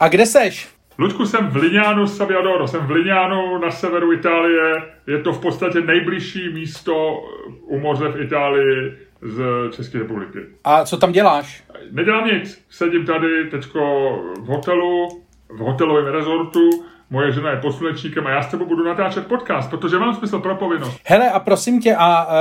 [0.00, 0.68] A kde seš?
[0.98, 4.74] Luďku, jsem v Liňánu Saviadoro, jsem v Liňánu na severu Itálie.
[5.06, 7.24] Je to v podstatě nejbližší místo
[7.62, 9.42] u moře v Itálii z
[9.76, 10.38] České republiky.
[10.64, 11.64] A co tam děláš?
[11.90, 12.64] Nedělám nic.
[12.70, 13.80] Sedím tady teďko
[14.40, 16.70] v hotelu, v hotelovém rezortu.
[17.14, 20.54] Moje žena je poslunečníkem a já s tebou budu natáčet podcast, protože mám smysl pro
[20.54, 21.00] povinnost.
[21.04, 22.34] Hele, a prosím tě, a uh,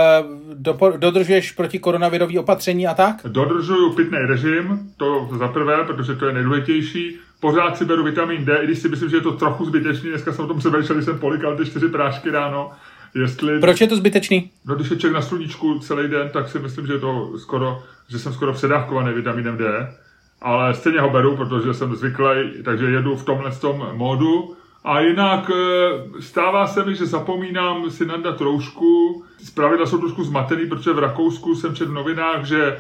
[0.54, 3.16] dopo- dodržuješ proti koronavirový opatření a tak?
[3.26, 7.18] Dodržuju pitný režim, to za prvé, protože to je nejdůležitější.
[7.40, 10.10] Pořád si beru vitamin D, i když si myslím, že je to trochu zbytečný.
[10.10, 12.72] Dneska jsem o tom přemýšlel, když jsem polikal ty čtyři prášky ráno.
[13.16, 13.60] Jestli...
[13.60, 14.50] Proč je to zbytečný?
[14.66, 17.84] No, když je člověk na sluníčku celý den, tak si myslím, že, je to skoro,
[18.10, 19.96] že jsem skoro předávkovaný vitaminem D.
[20.42, 24.56] Ale stejně ho beru, protože jsem zvyklý, takže jedu v tomhle tom módu.
[24.84, 29.24] A jinak eh, stává se mi, že zapomínám si nadat roušku.
[29.44, 32.78] Zpravidla jsou trošku zmatený, protože v Rakousku jsem četl v novinách, že e,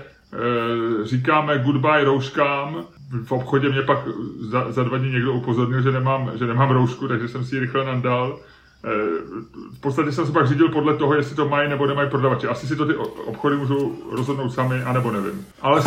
[1.03, 2.83] říkáme goodbye rouškám.
[3.23, 3.99] V obchodě mě pak
[4.39, 7.59] za, za dva dny někdo upozornil, že nemám, že nemám roušku, takže jsem si ji
[7.59, 8.39] rychle nadal.
[8.83, 8.89] E,
[9.77, 12.47] v podstatě jsem se pak řídil podle toho, jestli to mají nebo nemají prodavači.
[12.47, 15.45] Asi si to ty obchody můžou rozhodnout sami, anebo nevím.
[15.61, 15.81] Ale,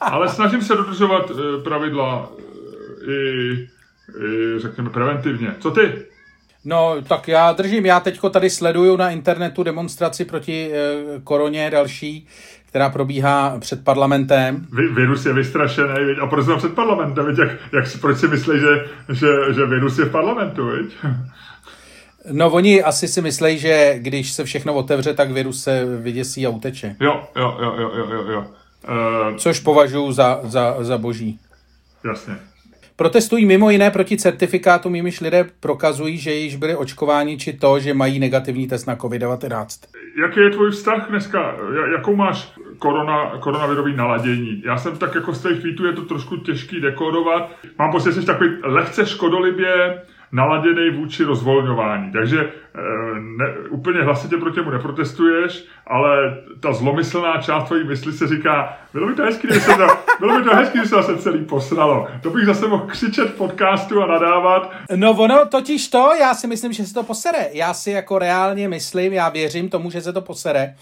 [0.00, 1.30] ale snažím se dodržovat
[1.64, 2.28] pravidla
[3.08, 3.68] i
[4.58, 5.54] řekněme, preventivně.
[5.58, 5.92] Co ty?
[6.64, 12.26] No, tak já držím, já teďko tady sleduju na internetu demonstraci proti e, koroně další,
[12.68, 14.66] která probíhá před parlamentem.
[14.72, 17.38] Vy, virus je vystrašený, a proč před parlamentem, viď?
[17.38, 20.96] Jak, jak, proč si myslí, že, že, že virus je v parlamentu, viď?
[22.32, 26.50] No oni asi si myslí, že když se všechno otevře, tak virus se vyděsí a
[26.50, 26.96] uteče.
[27.00, 28.46] Jo, jo, jo, jo, jo, jo.
[29.30, 31.38] Uh, Což považuji za, za, za boží.
[32.04, 32.36] Jasně.
[32.96, 37.94] Protestují mimo jiné proti certifikátu, jimiž lidé prokazují, že již byli očkováni, či to, že
[37.94, 39.66] mají negativní test na COVID-19.
[40.22, 41.56] Jaký je tvůj vztah dneska?
[41.92, 44.62] Jakou máš korona, koronavirový naladění?
[44.66, 47.50] Já jsem tak jako z těch tweetů je to trošku těžký dekodovat.
[47.78, 50.02] Mám pocit, že jsi takový lehce škodolibě,
[50.32, 52.12] naladěný vůči rozvolňování.
[52.12, 52.80] Takže eh,
[53.20, 59.08] ne, úplně hlasitě proti němu neprotestuješ, ale ta zlomyslná část tvojí mysli se říká, bylo
[59.08, 59.86] by to hezký, kdyby se to,
[60.18, 62.08] bylo by to hezký, kdyby se zase celý posralo.
[62.22, 64.72] To bych zase mohl křičet v podcastu a nadávat.
[64.96, 67.48] No ono totiž to, já si myslím, že se to posere.
[67.52, 70.74] Já si jako reálně myslím, já věřím tomu, že se to posere,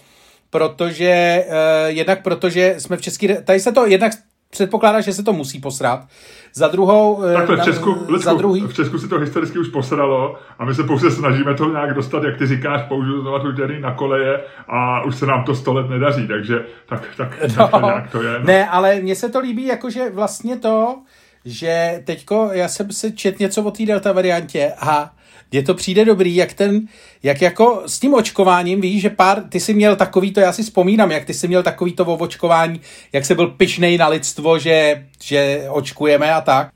[0.49, 1.53] protože uh,
[1.87, 4.11] jednak protože jsme v České, tady se to jednak
[4.55, 6.07] předpokládá, že se to musí posrat.
[6.53, 7.23] Za druhou...
[7.23, 8.61] Eh, Takhle v Česku, Lecku, za druhý...
[8.61, 12.23] v Česku si to historicky už posralo a my se pouze snažíme to nějak dostat,
[12.23, 12.81] jak ty říkáš,
[13.21, 17.37] znovu tu na koleje a už se nám to sto let nedaří, takže tak, tak,
[17.57, 18.39] no, tak nějak to je.
[18.39, 18.45] No.
[18.45, 20.97] Ne, ale mně se to líbí, jakože vlastně to,
[21.45, 25.14] že teďko, já jsem si čet něco o té delta variantě a
[25.55, 26.87] mně to přijde dobrý, jak ten,
[27.23, 30.63] jak jako s tím očkováním, víš, že pár, ty jsi měl takový to, já si
[30.63, 32.81] vzpomínám, jak ty jsi měl takový to očkování,
[33.13, 36.69] jak se byl pišnej na lidstvo, že, že očkujeme a tak.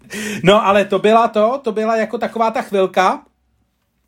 [0.44, 3.22] No ale to byla to, to byla jako taková ta chvilka,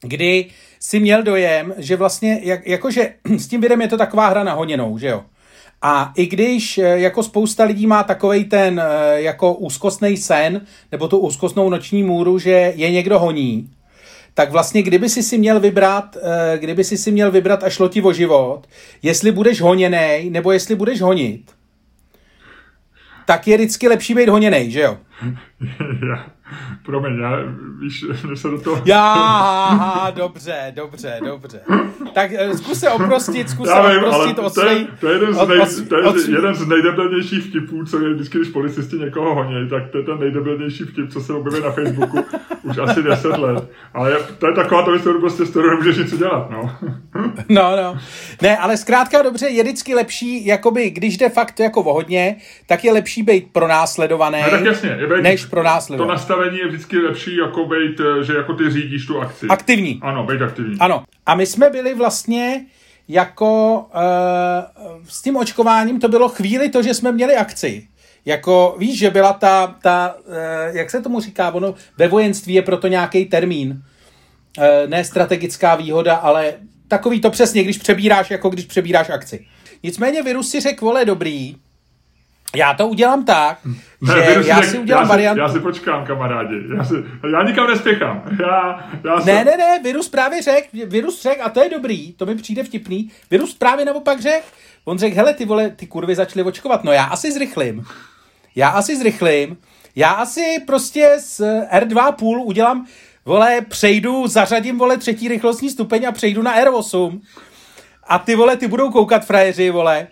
[0.02, 0.46] kdy
[0.80, 4.54] si měl dojem, že vlastně, jak, jakože s tím videm je to taková hra na
[4.54, 5.24] honěnou, že jo.
[5.82, 10.62] A i když eh, jako spousta lidí má takový ten eh, jako úzkostný sen,
[10.92, 13.70] nebo tu úzkostnou noční můru, že je někdo honí,
[14.34, 17.90] tak vlastně kdyby si si měl vybrat, eh, kdyby si si měl vybrat a šlo
[17.90, 18.68] ti o život,
[19.04, 21.52] jestli budeš honěnej, nebo jestli budeš honit,
[23.26, 24.98] tak je vždycky lepší být honěnej, že jo?
[26.86, 27.32] Promiň, já,
[27.80, 28.82] víš, že se do toho...
[28.86, 31.62] Já, dobře, dobře, dobře.
[32.14, 35.14] Tak eh, zkus se oprostit, zkus já se vím, oprostit od to, je, to je,
[35.14, 38.96] jeden, z, nej, to je od, jeden z nejdebilnějších vtipů, co je vždycky, když policisti
[38.96, 42.26] někoho honí, tak to je ten nejdebilnější vtip, co se objeví na Facebooku
[42.64, 43.70] už asi 10 let.
[43.94, 46.76] Ale to je taková to věc, kterou prostě s kterou nemůžeš nic udělat, no.
[47.50, 47.98] no, no.
[48.42, 52.36] Ne, ale zkrátka dobře, je vždycky lepší, jakoby, když jde fakt jako o hodně,
[52.68, 55.64] tak je lepší být pronásledovaný, no, tak jasně, je být, než pro
[55.98, 56.06] To
[56.42, 59.48] nastavení je vždycky lepší, jako být, eh, že jako ty řídíš tu akci.
[59.48, 60.00] Aktivní.
[60.02, 60.78] Ano, být aktivní.
[60.80, 61.04] Ano.
[61.26, 62.66] A my jsme byli vlastně
[63.08, 67.88] jako uh, s tím očkováním to bylo chvíli to, že jsme měli akci.
[68.26, 72.62] Jako, víš, že byla ta, ta uh, jak se tomu říká, ono ve vojenství je
[72.62, 73.82] proto nějaký termín.
[74.58, 76.54] Uh, ne strategická výhoda, ale
[76.88, 79.46] takový to přesně, když přebíráš, jako když přebíráš akci.
[79.84, 81.56] Nicméně virus si řekl, vole, dobrý,
[82.56, 83.60] já to udělám tak,
[84.02, 85.42] ne, že já si udělám já variantu.
[85.42, 86.56] Já si počkám, kamarádi.
[86.78, 86.94] Já, si,
[87.34, 88.24] já nikam nespěchám.
[88.40, 89.36] Já, já jsem...
[89.36, 92.64] Ne, ne, ne, virus právě řekl, virus řekl, a to je dobrý, to mi přijde
[92.64, 94.46] vtipný, virus právě naopak řekl,
[94.86, 97.86] on řekl, hele, ty vole, ty kurvy začaly očkovat, no já asi zrychlím.
[98.56, 99.58] Já asi zrychlím.
[99.96, 102.86] Já asi prostě z R2 půl udělám,
[103.26, 107.22] vole, přejdu, zařadím, vole, třetí rychlostní stupeň a přejdu na R8.
[108.08, 110.08] A ty, vole, ty budou koukat frajeři, vole,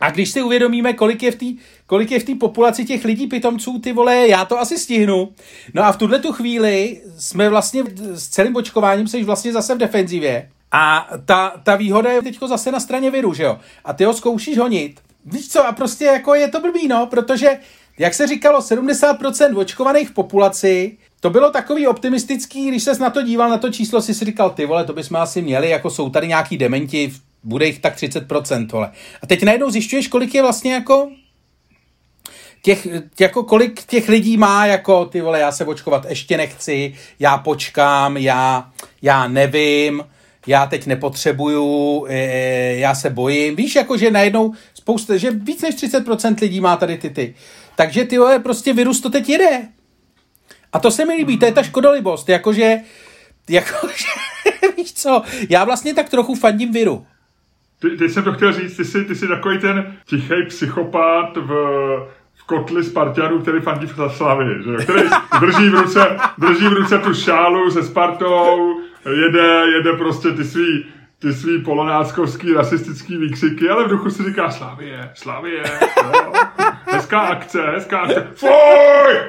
[0.00, 1.46] A když si uvědomíme, kolik je v té
[1.86, 5.32] kolik je v té populaci těch lidí pitomců, ty vole, já to asi stihnu.
[5.74, 7.82] No a v tuhle tu chvíli jsme vlastně
[8.14, 10.50] s celým očkováním se vlastně zase v defenzivě.
[10.72, 13.58] A ta, ta výhoda je teďko zase na straně viru, že jo?
[13.84, 15.00] A ty ho zkoušíš honit.
[15.24, 17.58] Víš co, a prostě jako je to blbý, no, protože,
[17.98, 23.22] jak se říkalo, 70% očkovaných v populaci, to bylo takový optimistický, když ses na to
[23.22, 26.10] díval, na to číslo, si si říkal, ty vole, to bychom asi měli, jako jsou
[26.10, 27.12] tady nějaký dementi,
[27.44, 28.90] bude jich tak 30%, vole.
[29.22, 31.08] A teď najednou zjišťuješ, kolik je vlastně jako
[32.62, 32.88] těch,
[33.20, 38.16] jako kolik těch lidí má, jako ty vole, já se očkovat ještě nechci, já počkám,
[38.16, 38.70] já,
[39.02, 40.04] já nevím,
[40.46, 43.56] já teď nepotřebuju, e, já se bojím.
[43.56, 47.34] Víš, jako že najednou spousta, že víc než 30% lidí má tady ty ty.
[47.76, 49.68] Takže ty vole, prostě virus to teď jede.
[50.72, 52.76] A to se mi líbí, to je ta škodolibost, jakože,
[53.48, 54.08] jakože,
[54.76, 57.06] víš co, já vlastně tak trochu fandím viru.
[57.80, 61.48] Ty, ty jsem to chtěl říct, ty jsi, ty jsi takový ten tichý psychopat v,
[62.34, 64.84] v kotli Spartianů, který fandí v Slavii, že?
[64.84, 65.08] který
[65.40, 70.84] drží v, ruce, drží v ruce tu šálu se Spartou, jede, jede prostě ty svý
[71.18, 75.62] ty svý polonáckovský rasistický výkřiky, ale v duchu si říká Slavie, Slavie.
[77.08, 78.50] Hezká akce, hezká akce, fuj,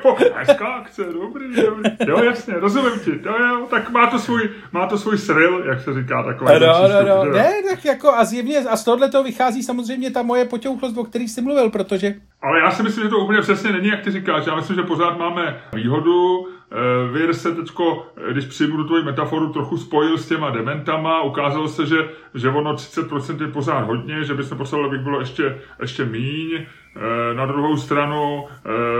[0.01, 4.49] fuj, hezká akce, dobrý, dobrý, jo jasně, rozumím ti, jo, jo, tak má to svůj,
[4.71, 6.51] má to svůj sril, jak se říká takový.
[6.59, 10.21] No, no, no, ne, tak jako a zjevně, a z tohohle to vychází samozřejmě ta
[10.23, 12.15] moje potěuchlost, o který jsi mluvil, protože...
[12.41, 14.83] Ale já si myslím, že to úplně přesně není, jak ty říkáš, já myslím, že
[14.83, 20.27] pořád máme výhodu, Eh, Vir se teďko, eh, když přijmu tvoji metaforu, trochu spojil s
[20.27, 21.21] těma dementama.
[21.21, 21.97] Ukázalo se, že,
[22.35, 26.65] že ono 30% je pořád hodně, že by se potřebovalo, aby bylo ještě, ještě míň.
[26.95, 28.45] Eh, na druhou stranu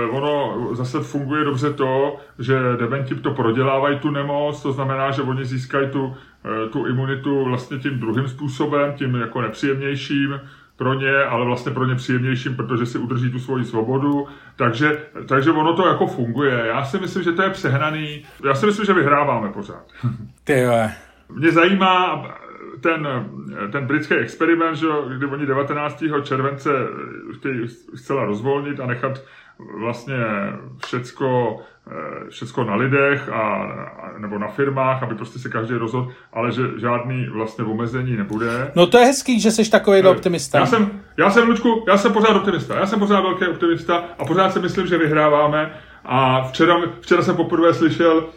[0.09, 5.45] ono zase funguje dobře to, že dementi to prodělávají tu nemoc, to znamená, že oni
[5.45, 6.15] získají tu,
[6.71, 10.39] tu imunitu vlastně tím druhým způsobem, tím jako nepříjemnějším,
[10.79, 14.27] pro ně, ale vlastně pro ně příjemnějším, protože si udrží tu svoji svobodu.
[14.55, 14.97] Takže,
[15.27, 16.63] takže ono to jako funguje.
[16.67, 18.25] Já si myslím, že to je přehnaný.
[18.45, 19.83] Já si myslím, že vyhráváme pořád.
[20.43, 20.65] Ty
[21.29, 22.25] Mě zajímá
[22.81, 23.07] ten,
[23.71, 26.03] ten britský experiment, že, kdy oni 19.
[26.23, 26.69] července
[27.33, 29.21] chtějí zcela rozvolnit a nechat
[29.79, 30.17] vlastně
[30.85, 31.59] všecko,
[31.91, 33.67] eh, všecko na lidech a,
[34.17, 38.71] nebo na firmách, aby prostě se každý rozhodl, ale že žádný vlastně omezení nebude.
[38.75, 40.59] No to je hezký, že jsi takový eh, optimista.
[40.59, 42.79] Já jsem, já jsem, Lučku, já jsem pořád optimista.
[42.79, 45.73] Já jsem pořád velký optimista a pořád si myslím, že vyhráváme.
[46.05, 48.29] A včera, včera jsem poprvé slyšel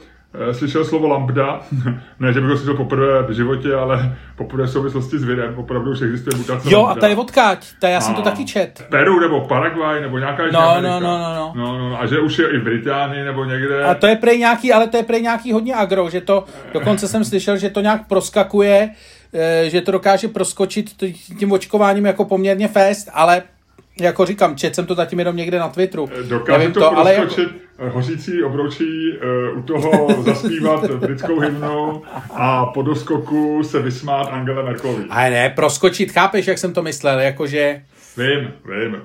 [0.53, 1.61] slyšel slovo lambda,
[2.21, 5.91] ne, že bych ho slyšel poprvé v životě, ale poprvé v souvislosti s virem, opravdu
[5.91, 6.99] už existuje mutace Jo, lambda.
[6.99, 8.87] a ta je odkáď, ta já jsem a to taky čet.
[8.89, 11.53] Peru nebo Paraguay nebo nějaká no, no, no, no, no.
[11.57, 12.01] no, no.
[12.01, 13.85] A že už je i v Británii nebo někde.
[13.85, 17.09] A to je prej nějaký, ale to je prej nějaký hodně agro, že to, dokonce
[17.09, 18.91] jsem slyšel, že to nějak proskakuje,
[19.35, 20.91] eh, že to dokáže proskočit
[21.39, 23.43] tím očkováním jako poměrně fest, ale
[24.01, 26.09] jako říkám, čet jsem to zatím jenom někde na Twitteru.
[26.21, 27.35] Eh, dokáže Nevím to, to ale jako...
[27.79, 29.13] hořící obroučí
[29.53, 35.05] uh, u toho zaspívat britskou hymnou a po doskoku se vysmát Angela Merkelovi.
[35.11, 37.83] A ne, proskočit, chápeš, jak jsem to myslel, jakože...
[38.17, 38.97] Vím, vím.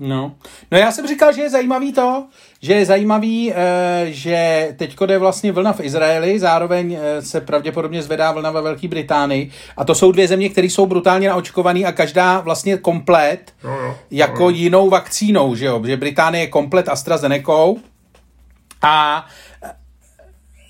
[0.00, 0.32] No.
[0.70, 2.26] no já jsem říkal, že je zajímavý to,
[2.62, 8.02] že je zajímavý, eh, že teď jde vlastně vlna v Izraeli, zároveň eh, se pravděpodobně
[8.02, 9.50] zvedá vlna ve Velké Británii.
[9.76, 14.50] A to jsou dvě země, které jsou brutálně naočkované a každá vlastně komplet no, jako
[14.50, 17.52] jinou vakcínou, že jo, že Británie je komplet AstraZeneca
[18.82, 19.26] a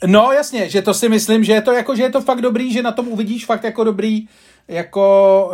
[0.06, 2.73] No jasně, že to si myslím, že je to jako, že je to fakt dobrý,
[2.73, 4.28] že na tom uvidíš fakt jako dobrý
[4.68, 5.50] jako,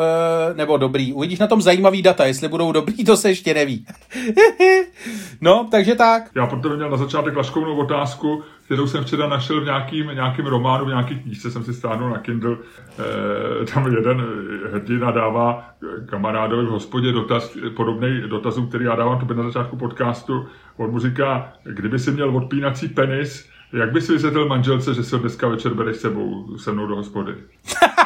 [0.51, 1.13] e, nebo dobrý.
[1.13, 3.87] Uvidíš na tom zajímavý data, jestli budou dobrý, to se ještě neví.
[5.41, 6.23] no, takže tak.
[6.37, 10.85] Já proto měl na začátek laškovnou otázku, kterou jsem včera našel v nějakým, nějakým románu,
[10.85, 12.57] v nějaký knížce jsem si stáhnul na Kindle.
[13.63, 14.27] E, tam jeden
[14.73, 15.71] hrdina dává
[16.07, 20.47] kamarádovi v hospodě dotaz, podobný dotazům, který já dávám to na začátku podcastu.
[20.77, 25.49] On mu říká, kdyby si měl odpínací penis, jak bys vysvětlil manželce, že ho dneska
[25.49, 27.35] večer bereš sebou se mnou do hospody?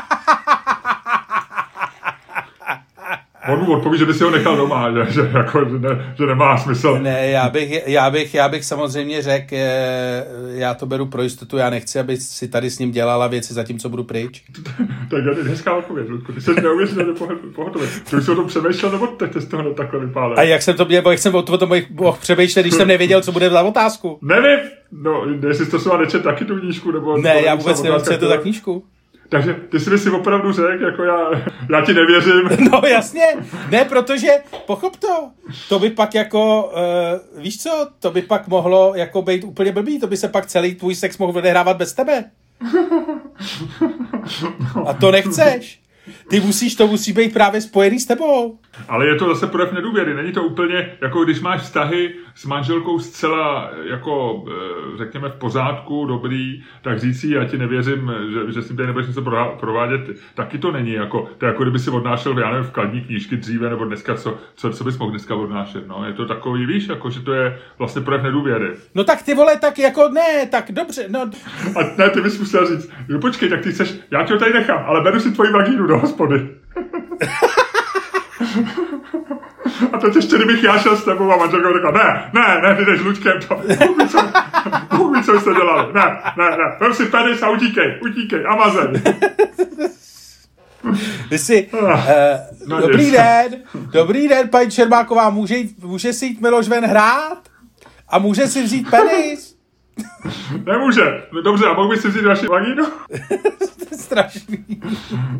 [3.49, 6.27] On mu odpoví, že by si ho nechal doma, že, že, jako, že, ne, že
[6.27, 6.99] nemá smysl.
[7.03, 11.57] Ne, já bych, já bych, já bych samozřejmě řekl, eh, já to beru pro jistotu,
[11.57, 14.43] já nechci, aby si tady s ním dělala věci zatímco budu pryč.
[15.11, 16.33] tak je hezká odpověď, Ludku.
[16.33, 17.13] Ty jsi neuvěřitelně
[17.55, 17.87] pohotový.
[18.11, 20.39] Ty už jsi o tom přemýšlel, nebo teď z toho takhle vypálil?
[20.39, 23.33] A jak jsem to měl, jak jsem o tom mohl přemýšlet, když jsem nevěděl, co
[23.33, 24.19] bude za otázku?
[24.23, 24.59] Nevím,
[24.93, 27.19] no, jestli to se nečet taky tu knížku, nebo...
[27.19, 28.85] Ne, já vůbec nevím, co je to za knížku.
[29.29, 31.31] Takže ty jsi mi si opravdu řekl, jako já,
[31.71, 32.69] já ti nevěřím.
[32.73, 33.25] No jasně,
[33.71, 34.29] ne, protože
[34.67, 35.31] pochop to,
[35.69, 36.73] to by pak jako,
[37.37, 40.47] uh, víš co, to by pak mohlo jako být úplně blbý, to by se pak
[40.47, 42.25] celý tvůj sex mohl odehrávat bez tebe.
[44.87, 45.81] A to nechceš.
[46.31, 48.59] Ty musíš, to musí být právě spojený s tebou.
[48.89, 50.15] Ale je to zase projev nedůvěry.
[50.15, 56.07] Není to úplně, jako když máš vztahy s manželkou zcela, jako, eh, řekněme, v pořádku,
[56.07, 59.23] dobrý, tak říct si, já ti nevěřím, že, že s tím tady nebudeš něco
[59.61, 60.01] provádět,
[60.35, 60.93] taky to není.
[60.93, 64.39] Jako, to je jako kdyby si odnášel, já nevím, vkladní knížky dříve, nebo dneska, co,
[64.55, 65.89] co, co bys mohl dneska odnášet.
[65.89, 68.71] No, je to takový, víš, jako, že to je vlastně projev nedůvěry.
[68.95, 71.31] No tak ty vole, tak jako ne, tak dobře, no.
[71.77, 74.53] A ne, ty bys musel říct, no počkej, tak ty chceš, já ti ho tady
[74.53, 76.49] nechám, ale beru si tvoji vagínu do hospody.
[79.93, 82.85] A teď ještě, kdybych já šel s tebou a manželka řekla, ne, ne, ne, ty
[82.85, 83.61] jdeš Luďkem, to,
[84.97, 88.93] Bůh ví, co jste dělali, ne, ne, ne, vem si penis a utíkej, utíkej, Amazon.
[91.31, 91.91] Vy si, uh,
[92.67, 93.63] no, dobrý den,
[93.93, 97.39] dobrý den, paní Čermáková, může, jít, může si jít Miloš ven hrát?
[98.09, 99.48] A může si vzít penis?
[100.67, 101.23] Nemůže.
[101.33, 102.85] No dobře, a mohl bys si vzít vaši vagínu?
[103.79, 104.65] to je strašný.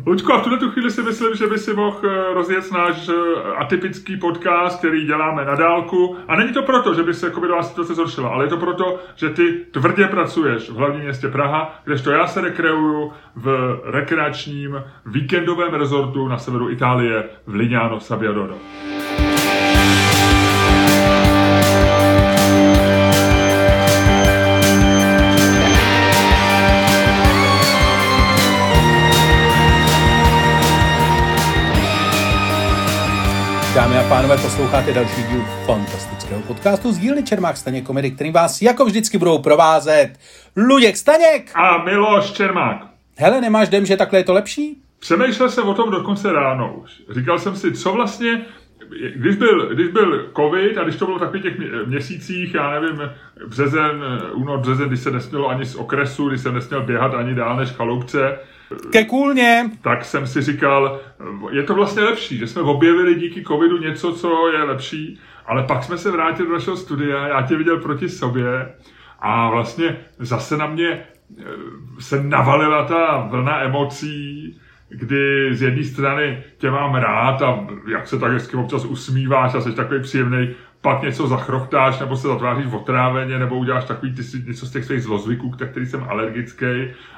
[0.05, 3.09] Luďko, a v tuhle tu chvíli si myslím, že by si mohl eh, rozjet náš
[3.09, 3.13] eh,
[3.57, 6.17] atypický podcast, který děláme na dálku.
[6.27, 9.29] A není to proto, že by se covidová situace zhoršila, ale je to proto, že
[9.29, 16.27] ty tvrdě pracuješ v hlavním městě Praha, kdežto já se rekreuju v rekreačním víkendovém rezortu
[16.27, 18.55] na severu Itálie v Lignano Sabbiadoro.
[33.99, 38.61] Dámy a pánové, posloucháte další díl fantastického podcastu z dílny Čermák Staněk komedy, kterým vás
[38.61, 40.09] jako vždycky budou provázet
[40.55, 42.87] Luděk Staněk a Miloš Čermák.
[43.17, 44.77] Hele, nemáš dem, že takhle je to lepší?
[44.99, 46.91] Přemýšlel jsem o tom dokonce ráno už.
[47.09, 48.41] Říkal jsem si, co vlastně,
[49.15, 53.01] když byl, když byl covid a když to bylo v takových těch měsících, já nevím,
[53.47, 54.03] březen,
[54.33, 57.71] únor, březen, když se nesmělo ani z okresu, když se nesměl běhat ani dál než
[57.71, 58.39] chaloupce,
[58.91, 59.71] ke kůlně.
[59.81, 60.99] Tak jsem si říkal,
[61.51, 65.83] je to vlastně lepší, že jsme objevili díky covidu něco, co je lepší, ale pak
[65.83, 68.73] jsme se vrátili do našeho studia, já tě viděl proti sobě
[69.19, 71.43] a vlastně zase na mě eh,
[71.99, 74.59] se navalila ta vlna emocí,
[74.89, 79.61] kdy z jedné strany tě mám rád a jak se tak hezky občas usmíváš a
[79.61, 80.49] jsi takový příjemný,
[80.81, 84.85] pak něco zachrochtáš, nebo se zatváříš v otráveně, nebo uděláš takový ty, něco z těch
[84.85, 86.65] svých zlozvyků, který jsem alergický.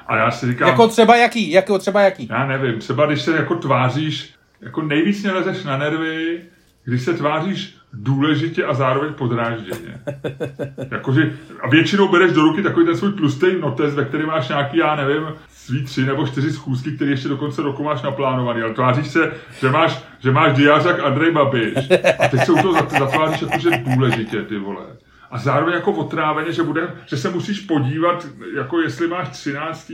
[0.06, 0.68] A já si říkám...
[0.68, 1.50] Jako třeba jaký?
[1.50, 2.28] Jako třeba jaký?
[2.30, 6.40] Já nevím, třeba když se jako tváříš, jako nejvíc mě lezeš na nervy,
[6.84, 10.00] když se tváříš důležitě a zároveň podrážděně.
[10.90, 14.76] Jakože, a většinou bereš do ruky takový ten svůj tlustý notes, ve který máš nějaký,
[14.76, 18.74] já nevím, svý tři nebo čtyři schůzky, které ještě do konce roku máš naplánovaný, ale
[18.74, 21.74] tváříš se, že máš, že máš diář jak Andrej Babiš
[22.18, 24.84] a teď se u toho zatváříš jakože důležitě, ty vole.
[25.30, 29.92] A zároveň jako otráveně, že, bude, že se musíš podívat, jako jestli máš 13.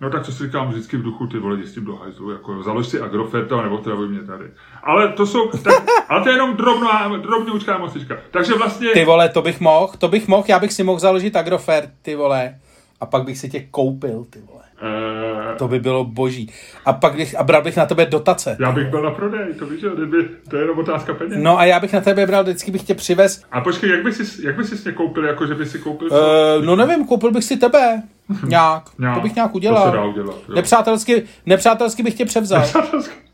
[0.00, 2.62] No tak co si říkám vždycky v duchu, ty vole, s tím do hajzlu, jako
[2.62, 4.44] založ si Agroferta nebo travuj mě tady.
[4.82, 8.16] Ale to jsou, tak, ale to je jenom drobná, drobňoučká mocička.
[8.30, 8.88] Takže vlastně...
[8.88, 12.14] Ty vole, to bych mohl, to bych mohl, já bych si mohl založit Agrofert, ty
[12.14, 12.54] vole.
[13.00, 14.60] A pak bych si tě koupil, ty vole.
[14.82, 16.50] Uh, to by bylo boží.
[16.84, 18.56] A pak bych, a bral bych na tebe dotace.
[18.60, 21.38] Já bych byl na prodej, to víš, kdyby, to je jenom otázka peněz.
[21.42, 23.42] No a já bych na tebe bral, vždycky bych tě přivez.
[23.52, 26.08] A počkej, jak bys si, jak bys si mě koupil, jako že by si koupil
[26.08, 26.14] co?
[26.14, 28.02] Uh, no nevím, koupil bych si tebe.
[28.46, 28.82] Nějak.
[28.98, 29.14] nějak.
[29.14, 29.84] To bych nějak udělal.
[29.84, 30.36] To se dá udělat.
[30.48, 30.54] Jo.
[30.54, 32.60] Nepřátelsky, nepřátelsky bych tě převzal.
[32.60, 33.29] Nepřátelsky.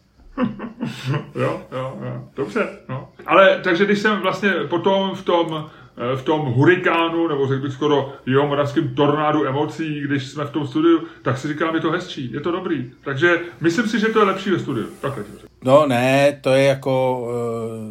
[1.34, 2.24] Jo, jo, jo.
[2.36, 3.08] Dobře, no.
[3.26, 5.70] Ale takže když jsem vlastně potom v tom
[6.16, 10.66] v tom hurikánu, nebo řekl bych skoro jeho moravském tornádu emocí, když jsme v tom
[10.66, 12.90] studiu, tak si říkám, je to hezčí, je to dobrý.
[13.04, 14.86] Takže myslím si, že to je lepší ve studiu.
[15.00, 15.24] Takhle
[15.64, 17.20] No ne, to je jako,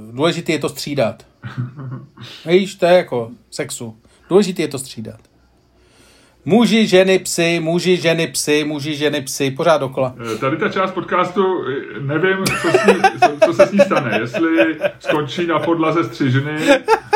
[0.10, 1.26] uh, důležité je to střídat.
[2.46, 3.98] Víš, to je jako sexu.
[4.30, 5.20] Důležité je to střídat.
[6.46, 10.16] Muži, ženy, psy, muži, ženy, psy, muži, ženy, psy, pořád dokola.
[10.34, 13.02] Eh, tady ta část podcastu, eh, nevím, co, ní,
[13.46, 14.20] co, se s ní stane.
[14.20, 16.58] Jestli skončí na podlaze střižny,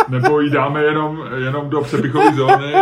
[0.09, 2.73] nebo ji dáme jenom, jenom do přepichové zóny,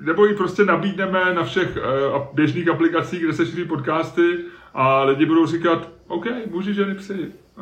[0.00, 4.36] nebo ji prostě nabídneme na všech uh, běžných aplikacích, kde se šíří podcasty
[4.74, 7.14] a lidi budou říkat, OK, muži, ženy, psy.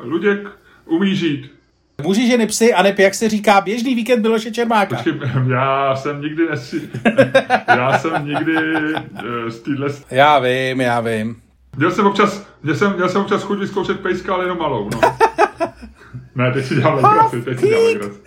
[0.02, 0.48] Luděk
[0.86, 1.61] umí žít.
[2.02, 4.96] Muži, ženy, psy a nep, jak se říká, běžný víkend Miloše Čermáka.
[4.96, 6.88] Počkej, já jsem nikdy nesi...
[7.68, 8.54] já jsem nikdy
[8.94, 9.88] uh, z téhle...
[10.10, 11.36] Já vím, já vím.
[11.76, 15.00] Měl jsem občas, měl jsem, měl jsem občas chuť vyzkoušet pejska, ale jenom malou, no.
[16.34, 18.18] ne, teď si dělám legraci, teď si dělám legraci.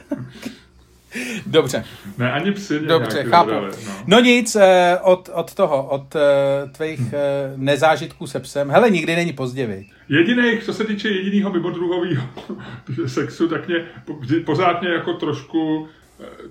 [1.46, 1.84] Dobře.
[2.18, 3.50] Ne, ani psy Dobře, chápu.
[3.50, 3.94] Dodali, no.
[4.08, 6.20] no nic, eh, od, od toho, od eh,
[6.72, 7.12] tvých hm.
[7.56, 8.70] nezážitků se psem.
[8.70, 9.92] Hele, nikdy není pozdě, viď?
[10.10, 12.24] Jediný, co se týče jediného mimodruhového
[13.08, 13.76] sexu, tak mě
[14.46, 15.88] pořád mě jako trošku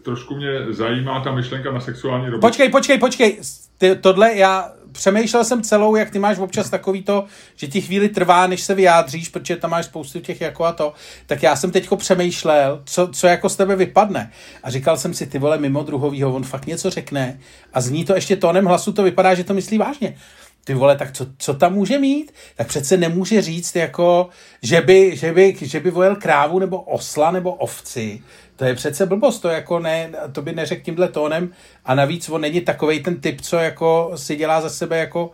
[0.03, 2.41] trošku mě zajímá ta myšlenka na sexuální robotu.
[2.41, 3.41] Počkej, počkej, počkej.
[3.79, 7.25] Ty, tohle já přemýšlel jsem celou, jak ty máš občas takový to,
[7.57, 10.93] že ti chvíli trvá, než se vyjádříš, protože tam máš spoustu těch jako a to,
[11.27, 14.31] tak já jsem teďko přemýšlel, co, co jako z tebe vypadne.
[14.63, 17.39] A říkal jsem si, ty vole, mimo druhovýho, on fakt něco řekne
[17.73, 20.17] a zní to ještě tónem hlasu, to vypadá, že to myslí vážně
[20.65, 22.35] ty vole, tak co, co tam může mít?
[22.57, 24.29] Tak přece nemůže říct, jako,
[24.63, 28.23] že by, že by, že by vojel krávu nebo osla nebo ovci.
[28.57, 31.53] To je přece blbost, to jako ne, to by neřekl tímhle tónem
[31.85, 35.33] a navíc on není takovej ten typ, co jako si dělá za sebe jako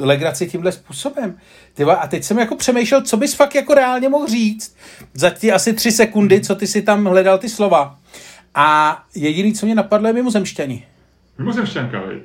[0.00, 1.38] legraci tímhle způsobem.
[1.74, 4.76] Tyva, a teď jsem jako přemýšlel, co bys fakt jako reálně mohl říct
[5.14, 7.98] za ty asi tři sekundy, co ty si tam hledal ty slova.
[8.54, 10.86] A jediný, co mě napadlo, je mimozemšťani.
[11.38, 12.22] Mimozemšťanka, veď?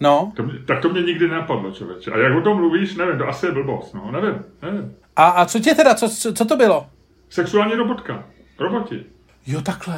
[0.00, 0.32] No.
[0.36, 2.10] To mě, tak to mě nikdy nenapadlo, člověče.
[2.10, 4.94] A jak o tom mluvíš, nevím, to asi je blbost, no, nevím, nevím.
[5.16, 6.86] A, a co tě teda, co, co, co to bylo?
[7.28, 8.24] Sexuální robotka.
[8.58, 9.04] Roboti.
[9.46, 9.96] Jo, takhle.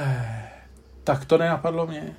[1.05, 2.17] Tak to nenapadlo mě.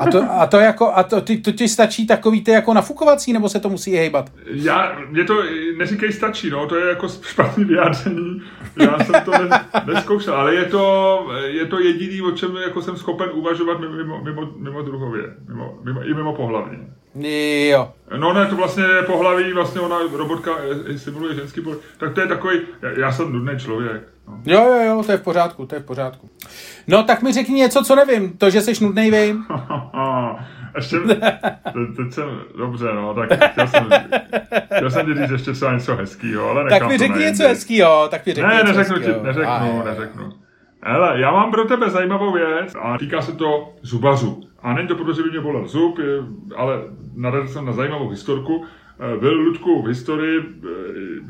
[0.00, 3.32] A, to, a to jako, a to, ty, to ti stačí takový ty jako nafukovací,
[3.32, 4.32] nebo se to musí hejbat?
[4.46, 5.42] Já, mě to,
[5.76, 8.42] neříkej stačí, no, to je jako špatný vyjádření.
[8.76, 12.96] Já jsem to ne, neskoušel, ale je to, je to jediný, o čem jako jsem
[12.96, 16.78] schopen uvažovat mimo, mimo, mimo druhově, mimo, mimo, i mimo pohlavně.
[17.70, 17.92] Jo.
[18.18, 20.50] No ne, to vlastně je pohlaví, vlastně ona, robotka
[20.96, 21.82] simuluje ženský pohlaví.
[21.98, 22.60] Tak to je takový,
[22.96, 24.02] já jsem nudný člověk.
[24.28, 24.40] No.
[24.44, 26.30] Jo, jo, jo, to je v pořádku, to je v pořádku.
[26.86, 28.32] No tak mi řekni něco, co nevím.
[28.38, 29.44] To, že jsi nudnej, vím.
[30.76, 30.96] ještě,
[31.96, 33.88] teď jsem, dobře, no, tak chtěl jsem,
[34.76, 38.26] chtěl jsem ti říct ještě třeba něco hezkýho, ale Tak mi řekni něco hezkýho, tak
[38.26, 39.18] mi řekni Ne, něco neřeknu hezkýho.
[39.20, 40.32] ti, neřeknu, A, neřeknu.
[40.86, 44.40] Hele, já mám pro tebe zajímavou věc a týká se to zubařů.
[44.62, 45.98] A není to proto, že by mě bolel zub,
[46.56, 46.80] ale
[47.16, 48.64] narazil jsem na zajímavou historku.
[49.00, 50.68] Eh, Byl Ludku v historii, eh,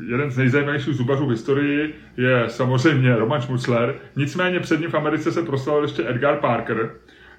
[0.09, 3.95] jeden z nejzajímavějších zubařů v historii je samozřejmě Roman Schmutzler.
[4.15, 6.91] Nicméně před ním v Americe se proslavil ještě Edgar Parker,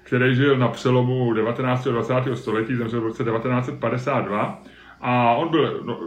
[0.03, 1.87] který žil na přelomu 19.
[1.87, 2.35] a 20.
[2.35, 4.63] století, zemřel v roce 1952.
[5.01, 5.99] A on byl, no,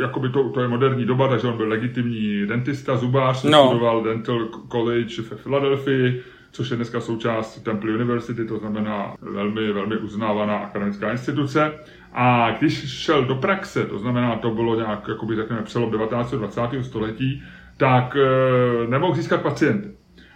[0.00, 3.66] jakoby to, to je moderní doba, takže on byl legitimní dentista, zubář, No.
[3.66, 6.22] studoval Dental College ve Philadelphii,
[6.52, 11.72] což je dneska součást Temple University, to znamená velmi, velmi uznávaná akademická instituce.
[12.12, 16.32] A když šel do praxe, to znamená, to bylo nějak, jakoby řekněme, přelom 19.
[16.32, 16.60] a 20.
[16.82, 17.42] století,
[17.76, 19.88] tak e, nemohl získat pacienty.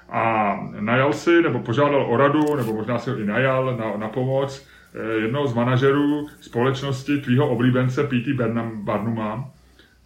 [0.09, 4.09] A najal si, nebo požádal o radu, nebo možná si ho i najal na, na
[4.09, 8.33] pomoc eh, jednoho z manažerů společnosti tvýho oblíbence P.T.
[8.35, 9.49] Barnum, Barnuma,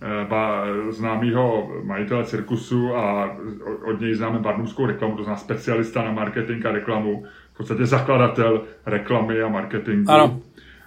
[0.03, 3.37] eh, známýho majitele cirkusu a
[3.85, 8.63] od něj známe barnumskou reklamu, to znamená specialista na marketing a reklamu, v podstatě zakladatel
[8.87, 10.11] reklamy a marketingu.
[10.11, 10.41] Ano.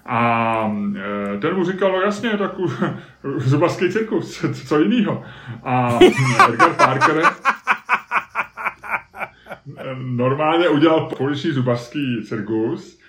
[0.09, 0.71] A
[1.35, 2.71] e, ten mu říkal, no jasně, tak u-
[3.37, 5.23] zubařský cirkus, co, jiného.
[5.63, 5.99] A
[6.49, 7.23] Edgar Parker
[10.01, 12.99] normálně udělal pouliční zubařský cirkus,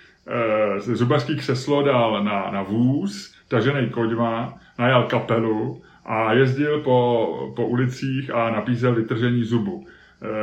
[0.79, 8.29] zubařský křeslo dal na, na vůz, tažený koďma, najal kapelu a jezdil po, po ulicích
[8.29, 9.85] a nabízel vytržení zubu.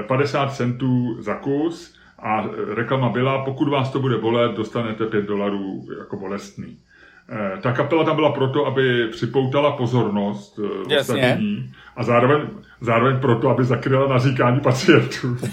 [0.00, 2.44] E, 50 centů za kus a
[2.74, 6.78] reklama byla, pokud vás to bude bolet, dostanete 5 dolarů jako bolestný.
[7.28, 12.48] Eh, Ta kapela tam byla proto, aby připoutala pozornost eh, ostatní a zároveň,
[12.80, 15.36] zároveň proto, aby zakryla naříkání pacientů.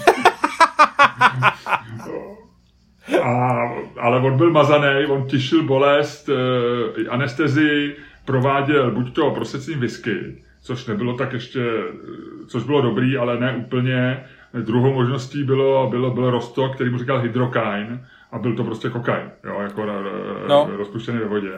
[3.22, 3.50] A,
[4.00, 10.86] ale on byl mazaný, on tišil bolest, eh, anestezii prováděl buď to prosecím whisky, což
[10.86, 14.24] nebylo tak ještě, eh, což bylo dobrý, ale ne úplně.
[14.60, 18.00] Druhou možností bylo, bylo, byl rostok, který mu říkal hydrokain
[18.32, 20.48] a byl to prostě kokain, jo, jako No.
[20.48, 20.70] no.
[20.76, 21.50] rozpuštěný ve vodě.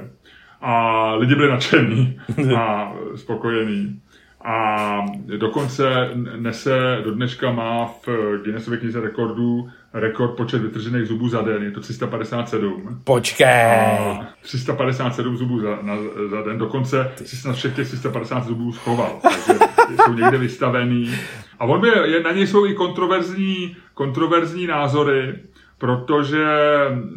[0.61, 2.21] A lidi byli nadšení
[2.57, 4.01] a spokojení.
[4.49, 5.07] A
[5.37, 8.09] dokonce nese, do dneška má v
[8.43, 13.01] Guinnessově knize rekordů rekord počet vytržených zubů za den, je to 357.
[13.05, 13.47] Počkej.
[13.47, 15.97] A 357 zubů za, na,
[16.31, 21.15] za den, dokonce si snad všech těch 350 zubů schoval, takže jsou někde vystavený.
[21.59, 25.39] A on by, je, na něj jsou i kontroverzní, kontroverzní názory,
[25.79, 26.47] protože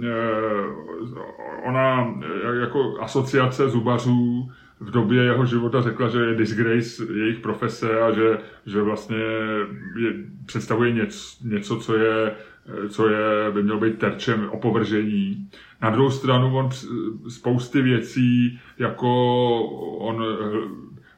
[0.03, 0.09] eh,
[1.65, 8.01] ona eh, jako asociace zubařů v době jeho života řekla, že je disgrace jejich profese
[8.01, 9.17] a že, že vlastně
[9.97, 10.13] je,
[10.45, 12.31] představuje něco, něco, co je
[12.89, 15.49] co je, by mělo být terčem opovržení.
[15.81, 16.69] Na druhou stranu on
[17.27, 19.09] spousty věcí, jako
[19.97, 20.57] on eh,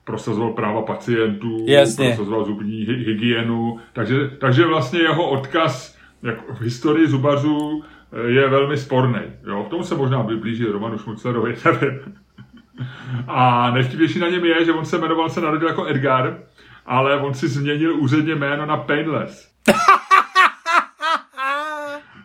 [0.04, 2.08] prosazoval práva pacientů, Jasně.
[2.08, 8.50] prosazoval zubní hy- hygienu, takže, takže vlastně jeho odkaz jako v historii zubařů eh, je
[8.50, 9.22] velmi sporný.
[9.48, 9.64] Jo?
[9.68, 12.00] V tom se možná blíží Romanu Šmuclerovi, nevím.
[13.28, 16.40] A nejvtipnější na něm je, že on se jmenoval, se narodil jako Edgar,
[16.86, 19.52] ale on si změnil úředně jméno na Painless.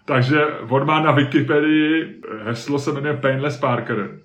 [0.04, 4.18] Takže on má na Wikipedii heslo se jmenuje Painless Parker.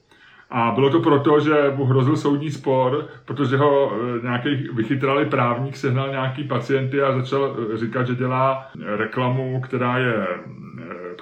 [0.49, 5.77] A bylo to proto, že mu hrozil soudní spor, protože ho eh, nějaký vychytrali právník,
[5.77, 10.27] sehnal nějaký pacienty a začal eh, říkat, že dělá reklamu, která je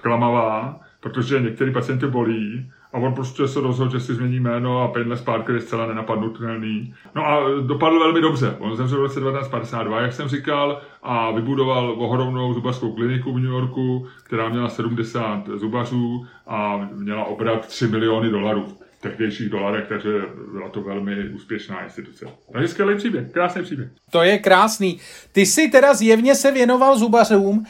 [0.01, 4.87] klamavá, protože některý pacienty bolí a on prostě se rozhodl, že si změní jméno a
[4.87, 6.93] Painless Parker je zcela nenapadnutelný.
[7.15, 8.55] No a dopadl velmi dobře.
[8.59, 13.51] On zemřel v roce 1952, jak jsem říkal, a vybudoval ohromnou zubařskou kliniku v New
[13.51, 18.65] Yorku, která měla 70 zubařů a měla obrat 3 miliony dolarů
[19.01, 20.09] tehdejších dolarech, takže
[20.51, 22.25] byla to velmi úspěšná instituce.
[22.53, 23.89] Takže skvělý příběh, krásný příběh.
[24.11, 24.99] To je krásný.
[25.31, 27.57] Ty jsi teda zjevně se věnoval zubařům.
[27.57, 27.65] Uh,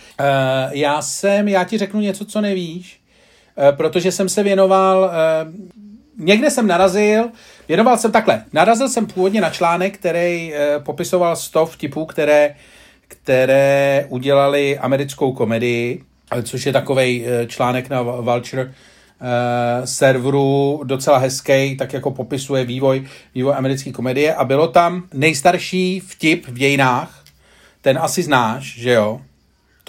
[0.71, 2.98] já jsem, já ti řeknu něco, co nevíš.
[3.61, 5.45] Eh, protože jsem se věnoval, eh,
[6.17, 7.29] někde jsem narazil,
[7.67, 12.55] věnoval jsem takhle, narazil jsem původně na článek, který eh, popisoval sto vtipů, které,
[13.07, 16.03] které udělali americkou komedii,
[16.43, 18.73] což je takový článek na Vulture
[19.85, 26.47] serveru docela hezký, tak jako popisuje vývoj, vývoj americké komedie a bylo tam nejstarší vtip
[26.47, 27.23] v dějinách,
[27.81, 29.21] ten asi znáš, že jo?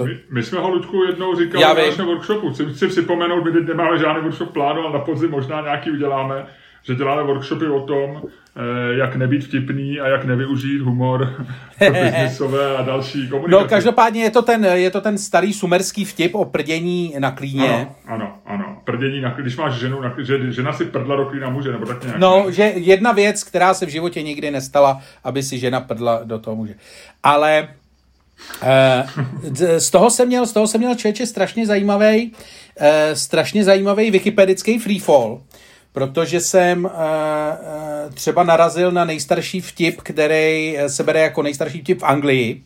[0.01, 0.07] To...
[0.07, 2.51] My, my jsme ho, Ludku, jednou říkali Já v našem workshopu.
[2.51, 6.47] Chci, chci připomenout, my teď nemáme žádný workshop plánu, ale na podzim možná nějaký uděláme,
[6.83, 11.35] že děláme workshopy o tom, eh, jak nebýt vtipný a jak nevyužít humor
[11.79, 13.63] pro biznisové a další komunikace.
[13.63, 17.71] No, každopádně je to, ten, je to ten starý sumerský vtip o prdění na klíně.
[17.71, 18.83] Ano, ano, ano.
[18.85, 22.05] Prdění na když máš ženu, na, že žena si prdla do klína muže, nebo tak
[22.05, 22.19] nějak.
[22.19, 26.39] No, že jedna věc, která se v životě nikdy nestala, aby si žena prdla do
[26.39, 26.75] toho muže.
[27.23, 27.69] Ale
[29.79, 32.33] z toho jsem měl, z toho jsem měl člověče strašně zajímavý,
[32.81, 35.41] uh, strašně zajímavý wikipedický freefall,
[35.93, 36.91] protože jsem uh,
[38.15, 42.63] třeba narazil na nejstarší vtip, který se bere jako nejstarší vtip v Anglii,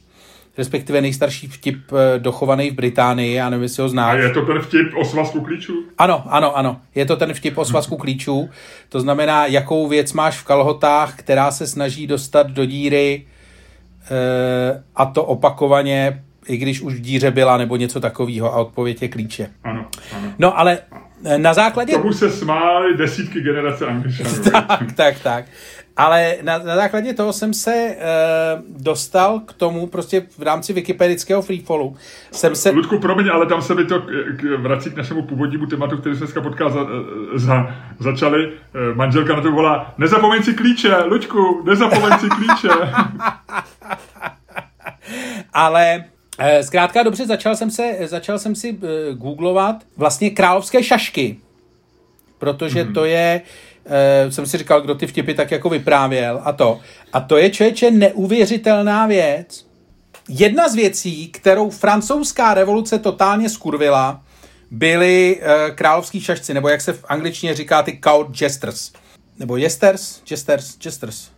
[0.59, 1.79] respektive nejstarší vtip
[2.19, 4.15] dochovaný v Británii, já nevím, jestli ho znáš.
[4.15, 5.85] A je to ten vtip o svazku klíčů?
[5.99, 6.81] Ano, ano, ano.
[6.95, 8.51] Je to ten vtip o svazku klíčů.
[8.89, 13.34] To znamená, jakou věc máš v kalhotách, která se snaží dostat do díry Eh,
[14.97, 19.09] a to opakovaně, i když už v díře byla nebo něco takového a odpověď je
[19.09, 19.51] klíče.
[19.65, 19.87] Ano,
[20.17, 20.33] ano.
[20.39, 20.79] No ale
[21.25, 21.93] eh, na základě...
[21.93, 24.31] Tomu se smály desítky generace angličanů.
[24.53, 25.45] tak, tak, tak.
[25.97, 27.97] Ale na, na základě toho jsem se e,
[28.79, 31.97] dostal k tomu, prostě v rámci wikipedického freefallu.
[32.33, 32.71] Jsem se...
[32.71, 36.17] Ludku, promiň, ale tam se mi to k, k, vrací k našemu původnímu tématu, který
[36.17, 36.87] jsme dneska potkal za,
[37.35, 38.53] za, začali.
[38.93, 42.69] E, manželka na to volá, nezapomeň si klíče, Luďku, nezapomeň si klíče.
[45.55, 46.05] ale
[46.39, 51.37] e, zkrátka dobře, začal jsem, se, začal jsem si e, googlovat vlastně královské šašky,
[52.39, 52.95] protože mm-hmm.
[52.95, 53.43] to je
[53.85, 56.81] uh, jsem si říkal, kdo ty vtipy tak jako vyprávěl a to.
[57.13, 59.67] A to je člověče neuvěřitelná věc.
[60.29, 64.23] Jedna z věcí, kterou francouzská revoluce totálně skurvila,
[64.71, 68.93] byly uh, královský šašci, nebo jak se v angličtině říká ty court jesters.
[69.39, 70.23] Nebo jesters?
[70.31, 70.77] Jesters?
[70.85, 71.31] Jesters.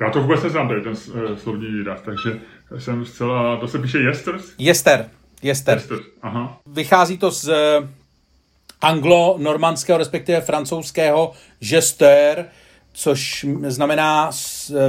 [0.00, 2.40] Já to vůbec neznám, tady ten uh, slovní výraz, takže
[2.78, 4.52] jsem zcela, to se píše jesters?
[4.58, 5.08] Jester.
[5.42, 5.78] Jester.
[5.78, 5.98] Jester.
[6.22, 6.58] Aha.
[6.66, 7.50] Vychází to z
[8.80, 12.44] anglo-normandského, respektive francouzského gesteur,
[12.92, 14.30] což znamená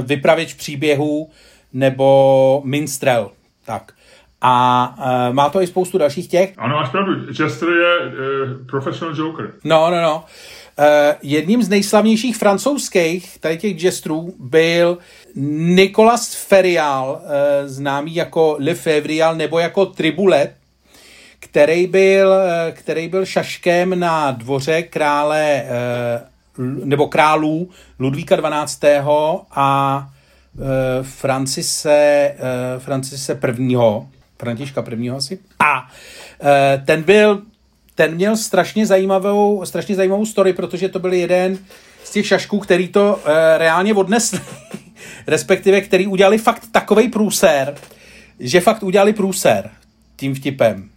[0.02, 1.30] vypravěč příběhů
[1.72, 3.30] nebo minstrel.
[3.64, 3.92] Tak.
[4.40, 4.94] A
[5.28, 6.52] uh, má to i spoustu dalších těch.
[6.56, 7.12] Ano, máš pravdu.
[7.40, 9.52] Jester je uh, professional joker.
[9.64, 10.24] No, no, no.
[10.78, 10.84] Uh,
[11.22, 14.98] jedním z nejslavnějších francouzských tady těch gestrů byl
[15.36, 20.52] Nicolas Ferial, uh, známý jako Le Fevrial nebo jako Tribulet,
[21.40, 25.68] který byl, eh, který byl šaškem na dvoře krále eh,
[26.84, 28.80] nebo králů Ludvíka 12.
[29.50, 30.08] a
[30.58, 32.34] eh, Francise,
[32.78, 34.06] Francise prvního,
[34.38, 35.38] Františka prvního asi.
[35.58, 35.88] A
[36.84, 37.42] ten byl,
[37.94, 41.58] ten měl strašně zajímavou, strašně zajímavou story, protože to byl jeden
[42.04, 43.20] z těch šašků, který to
[43.56, 44.40] reálně odnesli,
[45.26, 47.74] respektive který udělali fakt takový průser,
[48.40, 49.70] že fakt udělali průser
[50.16, 50.90] tím vtipem.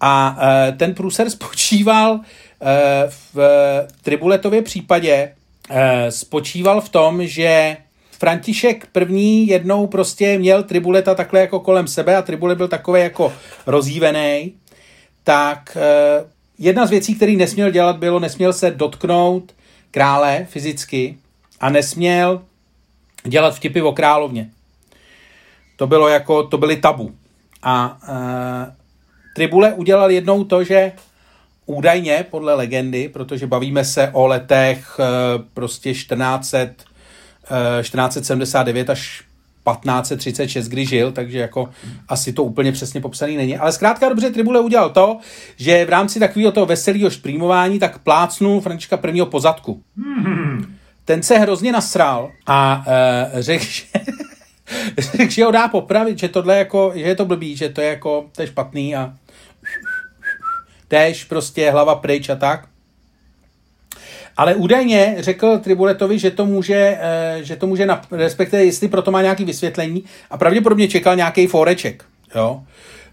[0.00, 2.20] A uh, ten průser spočíval uh,
[3.34, 3.38] v
[4.02, 5.32] Tribuletově případě,
[5.70, 5.76] uh,
[6.08, 7.76] spočíval v tom, že
[8.18, 13.32] František první jednou prostě měl Tribuleta takhle jako kolem sebe a Tribulet byl takový jako
[13.66, 14.54] rozjívený,
[15.24, 19.54] tak uh, jedna z věcí, který nesměl dělat, bylo, nesměl se dotknout
[19.90, 21.18] krále fyzicky
[21.60, 22.42] a nesměl
[23.24, 24.50] dělat vtipy o královně.
[25.76, 27.14] To bylo jako, to byly tabu.
[27.62, 28.74] A uh,
[29.34, 30.92] Tribule udělal jednou to, že
[31.68, 35.04] údajně, podle legendy, protože bavíme se o letech eh,
[35.54, 36.84] prostě 1400,
[37.80, 39.22] 1479 eh, až
[39.74, 41.68] 1536, kdy žil, takže jako
[42.08, 43.58] asi to úplně přesně popsaný není.
[43.58, 45.18] Ale zkrátka dobře Tribule udělal to,
[45.56, 49.82] že v rámci takového toho veselého šprýmování tak plácnul Františka prvního pozadku.
[51.08, 53.84] Ten se hrozně nasral a uh, řekl, že,
[54.98, 57.88] řek, že ho dá popravit, že tohle jako, že je to blbý, že to je
[57.88, 59.14] jako, to je špatný a
[60.88, 62.68] tež prostě hlava pryč a tak.
[64.36, 69.22] Ale údajně řekl Tribuletovi, že to může, eh, že to může respektive jestli proto má
[69.22, 72.04] nějaký vysvětlení a pravděpodobně čekal nějaký foreček.
[72.34, 72.62] Jo?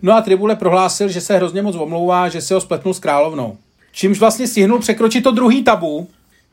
[0.02, 3.58] No a Tribule prohlásil, že se hrozně moc omlouvá, že se ho spletnul s královnou.
[3.92, 6.10] Čímž vlastně stihnul překročit to druhý tabu,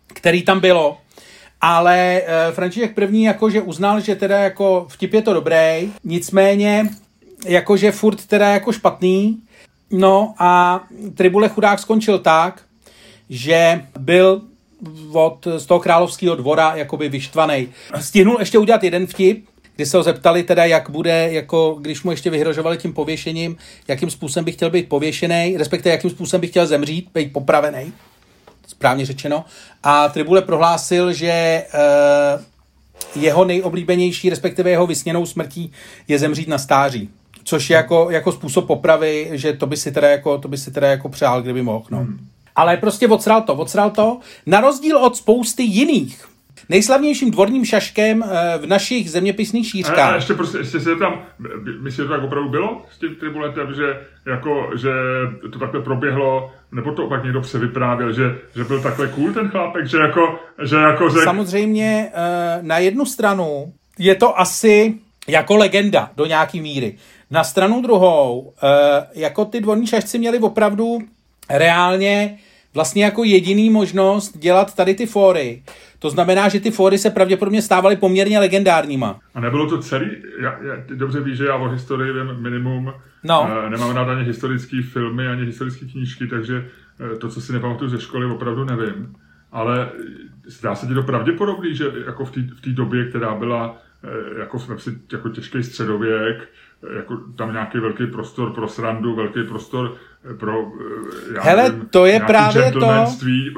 [0.06, 1.01] který tam bylo.
[1.64, 6.88] Ale e, František první jakože uznal, že teda jako vtip je to dobrý, nicméně
[7.46, 9.38] jakože furt teda jako špatný.
[9.90, 10.80] No a
[11.14, 12.62] Tribule chudák skončil tak,
[13.30, 14.42] že byl
[15.12, 17.68] od, z toho královského dvora jakoby vyštvaný.
[18.00, 19.44] Stihnul ještě udělat jeden vtip,
[19.76, 23.56] kdy se ho zeptali teda, jak bude, jako když mu ještě vyhrožovali tím pověšením,
[23.88, 27.92] jakým způsobem by chtěl být pověšený, respektive jakým způsobem by chtěl zemřít, být popravený,
[28.72, 29.44] správně řečeno.
[29.82, 35.72] A Tribule prohlásil, že uh, jeho nejoblíbenější, respektive jeho vysněnou smrtí
[36.08, 37.10] je zemřít na stáří.
[37.44, 40.70] Což je jako, jako způsob popravy, že to by si teda jako, to by si
[40.70, 41.84] teda jako přál, kdyby mohl.
[41.90, 41.98] No.
[41.98, 42.28] Hmm.
[42.56, 44.18] Ale prostě odsral to, odsral to.
[44.46, 46.31] Na rozdíl od spousty jiných
[46.68, 49.98] Nejslavnějším dvorním šaškem eh, v našich zeměpisných šířkách.
[49.98, 51.22] A, a ještě, prostě, ještě se tam,
[51.82, 54.90] myslím, že to tak opravdu bylo s tím tribuletem, že, jako, že
[55.52, 59.48] to takhle proběhlo, nebo to pak někdo se vyprávěl, že, že byl takhle cool ten
[59.48, 61.24] chlápek, že jako, že jako řek...
[61.24, 64.94] Samozřejmě eh, na jednu stranu je to asi
[65.28, 66.96] jako legenda do nějaký míry.
[67.30, 70.98] Na stranu druhou, eh, jako ty dvorní šašci měli opravdu
[71.50, 72.38] reálně
[72.74, 75.62] vlastně jako jediný možnost dělat tady ty fóry.
[75.98, 79.20] To znamená, že ty fóry se pravděpodobně stávaly poměrně legendárníma.
[79.34, 80.06] A nebylo to celý,
[80.40, 82.92] já, já, ty dobře víš, že já o historii vím minimum,
[83.24, 83.40] no.
[83.64, 86.68] uh, nemám rád ani historické filmy, ani historické knížky, takže
[87.12, 89.16] uh, to, co si nepamatuju ze školy, opravdu nevím.
[89.52, 89.88] Ale
[90.46, 93.82] zdá se ti to pravděpodobný, že jako v té době, která byla
[94.38, 94.58] jako,
[95.12, 96.48] jako těžký středověk,
[96.96, 99.94] jako tam nějaký velký prostor pro srandu, velký prostor
[100.38, 100.52] pro
[101.34, 102.80] já Hele, nevím, to je právě to.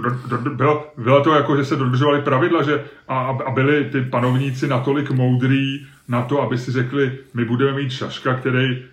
[0.03, 4.01] Do, do, bylo, bylo to jako, že se dodržovali pravidla, že a, a byli ty
[4.01, 8.85] panovníci natolik moudrý na to, aby si řekli, my budeme mít šaška, který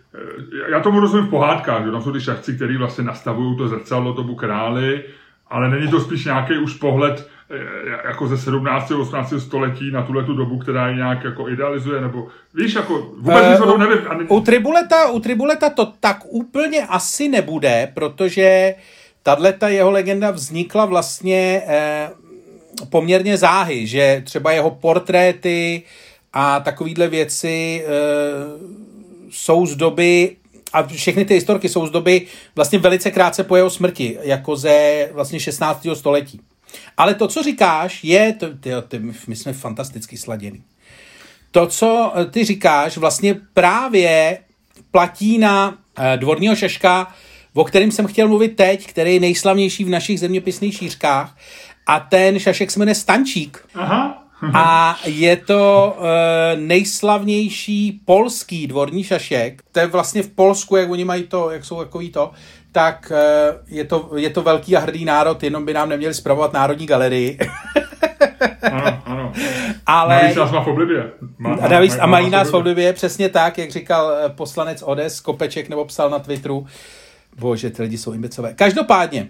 [0.70, 4.14] já tomu rozumím v pohádkách, že tam jsou ty šachci, který vlastně nastavují to zrcadlo
[4.14, 5.04] tomu králi,
[5.48, 7.41] ale není to spíš nějaký už pohled Eh,
[8.06, 8.92] jako ze 17.
[8.92, 9.34] 18.
[9.38, 13.78] století na tuhle tu dobu, která je nějak jako idealizuje, nebo víš, jako vůbec uh,
[13.78, 13.98] nevím.
[14.10, 14.24] Ani...
[14.28, 18.76] U Tribuleta, u Tribuleta to tak úplně asi nebude, protože
[19.24, 22.10] tato jeho legenda vznikla vlastně eh,
[22.90, 25.84] poměrně záhy, že třeba jeho portréty
[26.34, 27.90] a takovýhle věci eh,
[29.30, 30.36] jsou z doby
[30.74, 35.10] a všechny ty historky jsou z doby vlastně velice krátce po jeho smrti, jako ze
[35.14, 35.88] vlastně 16.
[35.94, 36.42] století.
[36.98, 40.62] Ale to, co říkáš, je, to, ty, ty, my jsme fantasticky sladěni.
[41.52, 44.38] To, co eh, ty říkáš, vlastně právě
[44.92, 47.14] platí na eh, dvorního šaška,
[47.54, 51.38] o kterém jsem chtěl mluvit teď, který je nejslavnější v našich zeměpisných šířkách.
[51.88, 53.66] A ten šašek se jmenuje Stančík.
[53.76, 54.18] Aha.
[54.54, 56.06] A je to uh,
[56.60, 59.62] nejslavnější polský dvorní šašek.
[59.72, 62.32] To je vlastně v Polsku, jak oni mají to, jak jsou takový to,
[62.72, 66.54] tak uh, je to, je to velký a hrdý národ, jenom by nám neměli zpravovat
[66.54, 67.38] Národní galerii.
[68.72, 69.34] ano, ano.
[69.86, 70.16] Ale...
[70.22, 71.12] Navíc nás má v oblibě.
[71.38, 74.84] Má, a, navíc, má, a mají nás v oblibě, přesně tak, jak říkal eh, poslanec
[74.86, 76.68] Odes, Kopeček nebo psal na Twitteru.
[77.38, 78.54] Bože, ty lidi jsou imbecové.
[78.54, 79.28] Každopádně,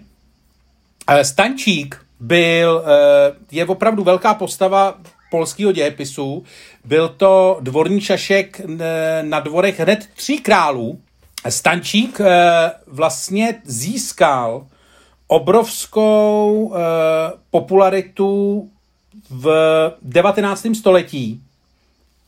[1.22, 4.94] Stančík byl, eh, je opravdu velká postava
[5.30, 6.44] polského dějepisu.
[6.84, 11.00] Byl to dvorní šašek eh, na dvorech hned tří králů.
[11.48, 14.66] Stančík eh, vlastně získal
[15.26, 16.74] obrovskou
[17.50, 18.68] popularitu
[19.30, 19.46] v
[20.02, 20.66] 19.
[20.74, 21.42] století,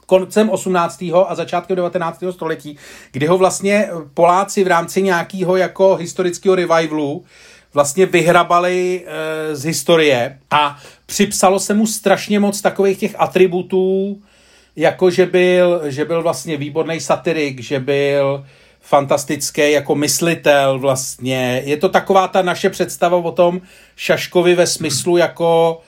[0.06, 1.02] koncem 18.
[1.26, 2.24] a začátkem 19.
[2.30, 2.78] století,
[3.12, 7.24] kdy ho vlastně Poláci v rámci nějakého jako historického revivalu
[7.74, 14.22] vlastně vyhrabali e, z historie a připsalo se mu strašně moc takových těch atributů,
[14.76, 18.46] jako že byl, že byl vlastně výborný satirik, že byl
[18.84, 21.62] fantastický jako myslitel vlastně.
[21.64, 23.60] Je to taková ta naše představa o tom
[23.96, 25.80] Šaškovi ve smyslu jako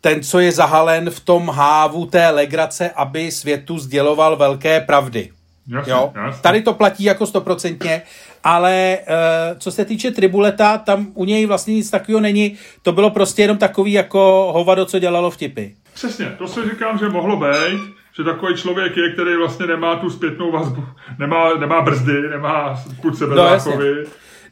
[0.00, 5.30] ten, co je zahalen v tom hávu té legrace, aby světu sděloval velké pravdy.
[5.68, 6.12] Jasně, jo?
[6.26, 6.42] Jasně.
[6.42, 8.02] Tady to platí jako stoprocentně,
[8.44, 12.56] ale uh, co se týče Tribuleta, tam u něj vlastně nic takového není.
[12.82, 15.66] To bylo prostě jenom takový jako hovado, co dělalo vtipy.
[15.94, 17.80] Přesně, to si říkám, že mohlo být,
[18.16, 20.84] že takový člověk je, který vlastně nemá tu zpětnou vazbu,
[21.18, 23.42] nemá, nemá brzdy, nemá půd sebe no,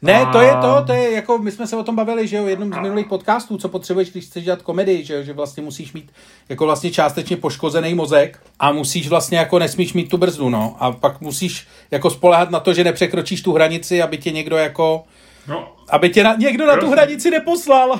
[0.01, 0.31] ne, a...
[0.31, 2.73] to je to, to je jako, my jsme se o tom bavili, že jo, jednom
[2.73, 6.11] z minulých podcastů, co potřebuješ, když chceš dělat komedii, že, že vlastně musíš mít
[6.49, 10.91] jako vlastně částečně poškozený mozek a musíš vlastně jako nesmíš mít tu brzdu, no, a
[10.91, 15.03] pak musíš jako spolehat na to, že nepřekročíš tu hranici, aby tě někdo jako,
[15.47, 15.71] no.
[15.89, 17.99] aby tě na, někdo na tu hranici neposlal.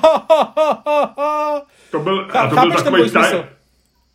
[1.90, 3.55] to byl, a to byl takový taj,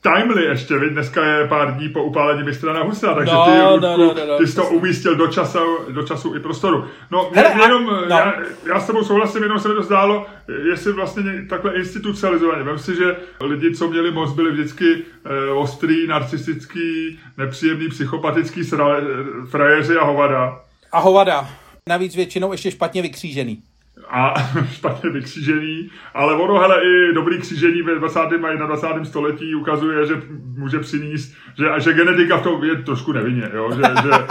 [0.01, 0.91] timely ještě, viď?
[0.93, 4.13] dneska je pár dní po upálení mistra na Husa, takže no, ty, no, no, no,
[4.27, 5.59] no, ty jsi to umístil do času,
[5.89, 6.85] do času i prostoru.
[7.11, 8.07] No, Hele, jenom, a, no.
[8.07, 8.33] já,
[8.67, 10.25] já s tebou souhlasím, jenom se mi to zdálo,
[10.69, 12.63] jestli vlastně takhle institucionalizovaně.
[12.63, 18.85] Vem si, že lidi, co měli moc, byli vždycky eh, ostrý, narcistický, nepříjemný, psychopatický sra,
[19.49, 20.59] frajeři a hovada.
[20.91, 21.49] A hovada.
[21.89, 23.63] Navíc většinou ještě špatně vykřížený
[24.09, 24.33] a
[24.71, 28.19] špatně vykřížený, ale ono, hele, i dobrý křížení ve 20.
[28.19, 29.05] a 21.
[29.05, 30.21] století ukazuje, že
[30.57, 34.09] může přinést, že, že genetika v tom je trošku nevinně, jo, že, že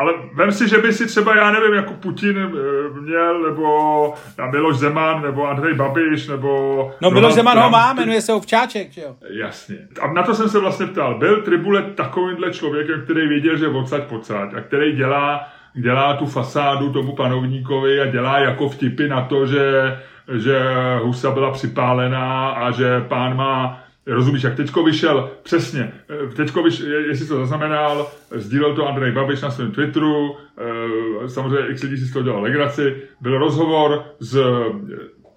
[0.00, 4.14] ale vem si, že by si třeba, já nevím, jako Putin eh, měl, nebo
[4.50, 6.92] Miloš Zeman, nebo Andrej Babiš, nebo...
[7.00, 7.64] No Miloš Zeman Trump.
[7.64, 9.16] ho má, jmenuje se Ovčáček, že jo?
[9.30, 9.76] Jasně.
[10.00, 11.18] A na to jsem se vlastně ptal.
[11.18, 16.92] Byl Tribule takovýmhle člověkem, který věděl, že odsaď pocať a který dělá dělá tu fasádu
[16.92, 19.98] tomu panovníkovi a dělá jako vtipy na to, že,
[20.38, 20.60] že
[21.02, 25.92] husa byla připálená a že pán má Rozumíš, jak teďko vyšel, přesně,
[26.36, 31.82] teďko vyšel, jestli to zaznamenal, sdílel to Andrej Babiš na svém Twitteru, eh, samozřejmě x
[31.82, 34.42] lidí si z toho dělal legraci, byl rozhovor s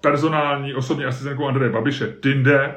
[0.00, 2.74] personální osobní asistentkou Andreje Babiše, Tinde,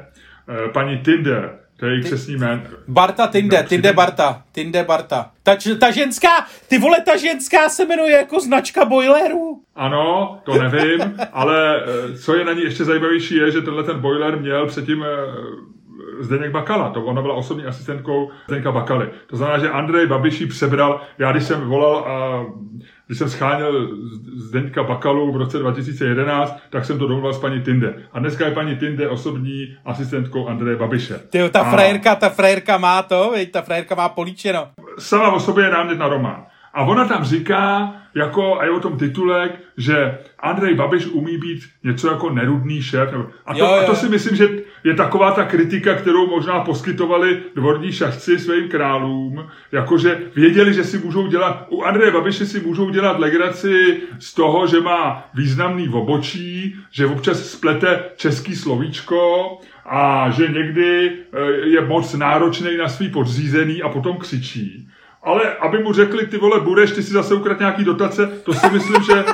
[0.48, 2.62] eh, paní Tinde to je její křesní jméno.
[2.88, 5.30] Barta Tinde, Tinde Barta, Tinde Barta.
[5.42, 9.62] Ta, ta ženská, ty vole, ta ženská se jmenuje jako značka boilerů.
[9.74, 11.00] Ano, to nevím,
[11.32, 15.04] ale eh, co je na ní ještě zajímavější je, že tenhle ten boiler měl předtím
[15.04, 15.08] eh,
[16.20, 19.08] Zdeněk Bakala, to ona byla osobní asistentkou Zdeňka Bakaly.
[19.26, 22.46] To znamená, že Andrej Babiší přebral, já když jsem volal a
[23.08, 23.88] když jsem scháněl
[24.36, 27.94] Zdeňka Bakalu v roce 2011, tak jsem to domluvil s paní Tinde.
[28.12, 31.20] A dneska je paní Tinde osobní asistentkou Andreje Babiše.
[31.30, 31.70] Ty, ta a...
[31.70, 34.68] frajerka, ta frajerka má to, veď, ta frajerka má políčeno.
[34.98, 36.46] Sama o sobě je námět na román.
[36.74, 41.62] A ona tam říká, jako, a je o tom titulek, že Andrej Babiš umí být
[41.84, 43.08] něco jako nerudný šéf.
[43.46, 43.72] A to, jo, jo.
[43.72, 44.48] a to si myslím, že
[44.84, 50.98] je taková ta kritika, kterou možná poskytovali dvorní šachci svým králům, jakože věděli, že si
[50.98, 56.76] můžou dělat, u Andreje Babiše si můžou dělat legraci z toho, že má významný obočí,
[56.90, 59.48] že občas splete český slovíčko
[59.86, 64.88] a že někdy eh, je moc náročný na svý podřízený a potom křičí
[65.28, 68.70] ale aby mu řekli, ty vole, budeš, ty si zase ukrat nějaký dotace, to si
[68.70, 69.24] myslím, že,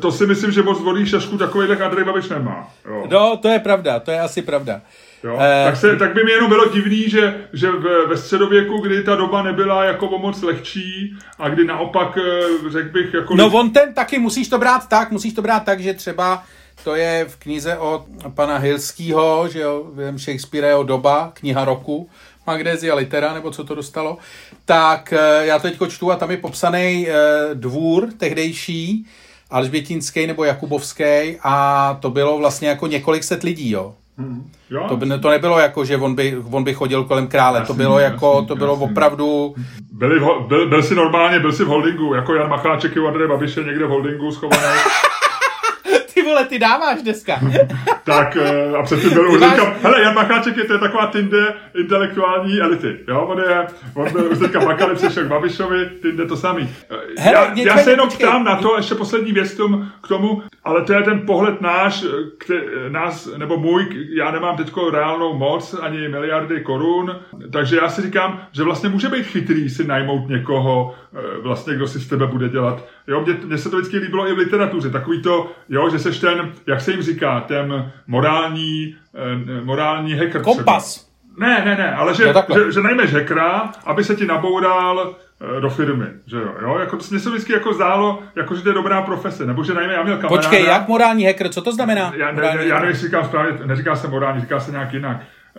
[0.00, 2.68] to si myslím, že moc vodí šašku takových Andrej Babiš nemá.
[2.88, 3.06] Jo.
[3.10, 4.80] No, to je pravda, to je asi pravda.
[5.24, 5.38] Jo?
[5.40, 9.02] Eh, tak, se, tak by mi jenom bylo divný, že, že v, ve středověku, kdy
[9.02, 13.36] ta doba nebyla jako o moc lehčí a kdy naopak, eh, řekl bych, jako...
[13.36, 16.42] No on ten taky, musíš to brát tak, musíš to brát tak, že třeba
[16.84, 22.08] to je v knize od pana Hilského, že jo, Shakespeareho doba, kniha roku,
[22.50, 24.18] Magnézia litera, nebo co to dostalo,
[24.64, 27.14] tak eh, já to teď čtu a tam je popsaný eh,
[27.54, 29.06] dvůr tehdejší,
[29.50, 33.94] Alžbětinský nebo Jakubovský a to bylo vlastně jako několik set lidí, jo.
[34.18, 34.50] Hmm.
[34.70, 34.84] Jo.
[34.88, 37.78] To, by, to nebylo jako, že on by, on by chodil kolem krále, jasný, to
[37.78, 38.90] bylo jako, jasný, to bylo jasný.
[38.90, 39.54] opravdu...
[39.92, 43.28] Byli v, byl, byl si normálně, byl si v holdingu, jako Jan Macháček i Andrej
[43.28, 44.78] Babiše někde v holdingu schovaný.
[46.30, 47.40] Vole, ty dáváš dneska.
[48.04, 49.58] tak eh, a předtím byl už máš...
[49.82, 54.32] hele, Jan Macháček je to je taková tinde intelektuální elity, jo, on je, on byl
[54.32, 56.68] už teďka Bakali přišel k Babišovi, tinde to samý.
[56.90, 58.26] Eh, hele, já, já se jenom počkej.
[58.26, 59.58] ptám na to, ještě poslední věc
[60.02, 62.04] k tomu, ale to je ten pohled náš,
[62.38, 67.16] který, nás, nebo můj, já nemám teď reálnou moc, ani miliardy korun,
[67.52, 71.86] takže já si říkám, že vlastně může být chytrý si najmout někoho, eh, vlastně, kdo
[71.86, 72.84] si z tebe bude dělat.
[73.06, 76.19] Jo, mně, mně se to vždycky líbilo i v literatuře, takový to, jo, že seš
[76.20, 80.42] ten, jak se jim říká, ten morální, eh, morální hacker.
[80.42, 80.94] Kompas.
[80.94, 81.10] Třeba.
[81.38, 85.70] Ne, ne, ne, ale že, že, že najmeš hackera, aby se ti naboural Eh, do
[85.70, 86.78] firmy, že jo, jo?
[86.78, 89.94] Jako, mně se vždycky jako zdálo, jako, že to je dobrá profese, nebo že najme,
[89.94, 90.48] já měl kamaráda...
[90.48, 92.12] Počkej, jak morální hacker, co to znamená?
[92.16, 95.16] Já, ne, já nevím, jestli říkám správně, neříká se morální, říká se nějak jinak.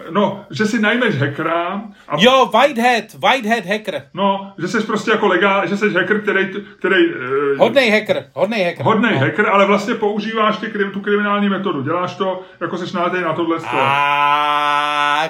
[0.10, 1.82] No, že si najmeš hackera.
[2.08, 2.15] A...
[2.19, 4.04] Jo, Whitehead, Whitehead hacker.
[4.13, 6.47] No, že jsi prostě jako legál, že jsi hacker, který...
[6.80, 8.86] který uh, hodnej hacker, hodnej hacker.
[8.86, 9.20] Hodnej no.
[9.20, 11.82] hacker, ale vlastně používáš ty, tu kriminální metodu.
[11.82, 13.57] Děláš to, jako jsi nátej na tohle.
[13.72, 15.30] A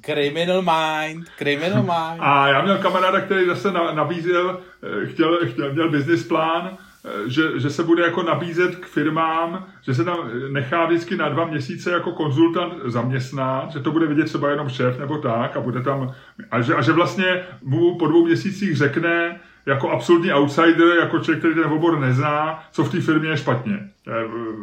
[0.00, 2.20] Criminal Mind, Criminal Mind.
[2.20, 6.89] A já měl kamaráda, který zase nabízel, eh, chtěl, chtěl měl business plán eh,
[7.26, 11.44] že, že se bude jako nabízet k firmám, že se tam nechá vždycky na dva
[11.44, 15.82] měsíce jako konzultant zaměstnat, že to bude vidět třeba jenom šéf nebo tak a bude
[15.82, 16.12] tam,
[16.50, 21.38] a že, a že vlastně mu po dvou měsících řekne, jako absolutní outsider, jako člověk,
[21.38, 23.78] který ten obor nezná, co v té firmě je špatně.
[24.08, 24.12] Eh,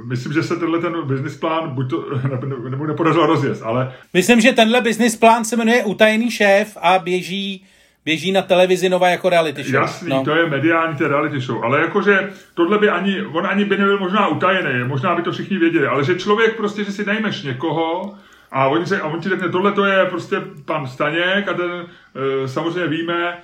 [0.07, 2.05] myslím, že se tenhle ten business plán buď to,
[2.69, 3.93] nebo nepodařilo rozjezd, ale...
[4.13, 7.65] Myslím, že tenhle business plán se jmenuje Utajený šéf a běží
[8.07, 9.81] běží na televizi nova jako reality show.
[9.81, 10.23] Jasný, no.
[10.23, 13.99] to je mediální té reality show, ale jakože tohle by ani, on ani by nebyl
[13.99, 18.15] možná utajený, možná by to všichni věděli, ale že člověk prostě, že si najmeš někoho,
[18.51, 21.71] a on, se, a on ti řekne, tohle to je prostě pan Staněk a ten
[21.71, 23.37] e, samozřejmě víme,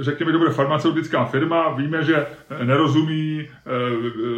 [0.00, 2.26] řekněme, to bude farmaceutická firma, víme, že
[2.62, 3.48] nerozumí e,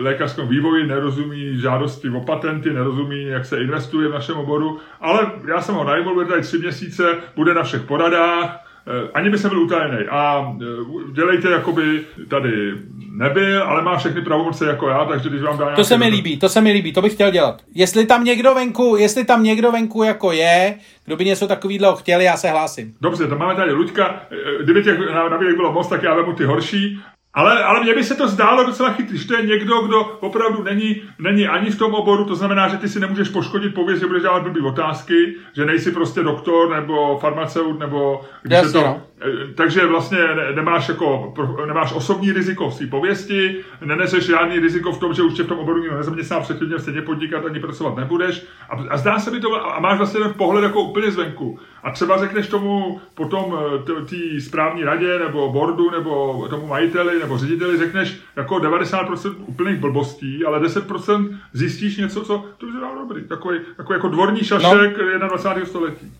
[0.02, 5.60] lékařskému vývoji, nerozumí žádosti o patenty, nerozumí, jak se investuje v našem oboru, ale já
[5.60, 7.04] jsem ho najmul, bude tady tři měsíce,
[7.36, 8.73] bude na všech poradách, Eh,
[9.14, 9.98] ani by se byl utajený.
[10.10, 12.72] A eh, dělejte, jakoby tady
[13.10, 16.38] nebyl, ale má všechny pravomoce jako já, takže když vám dá To se mi líbí,
[16.38, 17.62] to se mi líbí, to bych chtěl dělat.
[17.74, 20.74] Jestli tam někdo venku, jestli tam někdo venku jako je,
[21.04, 22.94] kdo by něco takového chtěl, já se hlásím.
[23.00, 24.22] Dobře, to máme tady Luďka.
[24.30, 27.00] Eh, kdyby těch na, bylo moc, tak já vemu ty horší.
[27.34, 30.62] Ale, ale mně by se to zdálo docela chytrý, že to je někdo, kdo opravdu
[30.62, 34.06] není, není ani v tom oboru, to znamená, že ty si nemůžeš poškodit pověst, že
[34.06, 39.02] budeš dávat blbý otázky, že nejsi prostě doktor nebo farmaceut, nebo když Jasně, to, no.
[39.22, 40.18] Eh, takže vlastně
[40.54, 41.34] nemáš, jako,
[41.66, 45.46] nemáš osobní riziko v své pověsti, neneseš žádný riziko v tom, že už tě v
[45.46, 48.46] tom oboru nikdo nezaměstná, předtím stejně podnikat ani pracovat nebudeš.
[48.70, 51.58] A, a zdá se mi to, a máš vlastně ten pohled jako úplně zvenku.
[51.84, 53.58] A třeba řekneš tomu potom
[53.88, 59.78] eh, té správní radě, nebo boardu, nebo tomu majiteli, nebo řediteli, řekneš jako 90% úplných
[59.78, 63.28] blbostí, ale 10% zjistíš něco, co to je dobrý.
[63.28, 65.28] Takový, takový jako dvorní šašek no.
[65.28, 65.66] 21.
[65.66, 66.12] století.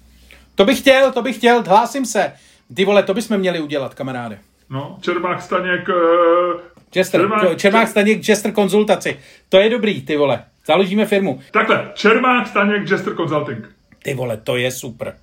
[0.55, 2.33] To bych chtěl, to bych chtěl, hlásím se.
[2.77, 4.39] Ty vole, to bychom měli udělat, kamaráde.
[4.71, 5.89] No, Čermák Staněk...
[5.89, 6.61] Uh,
[6.95, 9.19] Jester, Čermák, Čermák Staněk, Jester konzultaci.
[9.49, 10.45] To je dobrý, ty vole.
[10.67, 11.41] Založíme firmu.
[11.53, 13.71] Takhle, Čermák Staněk, Jester Consulting.
[14.03, 15.15] Ty vole, to je super.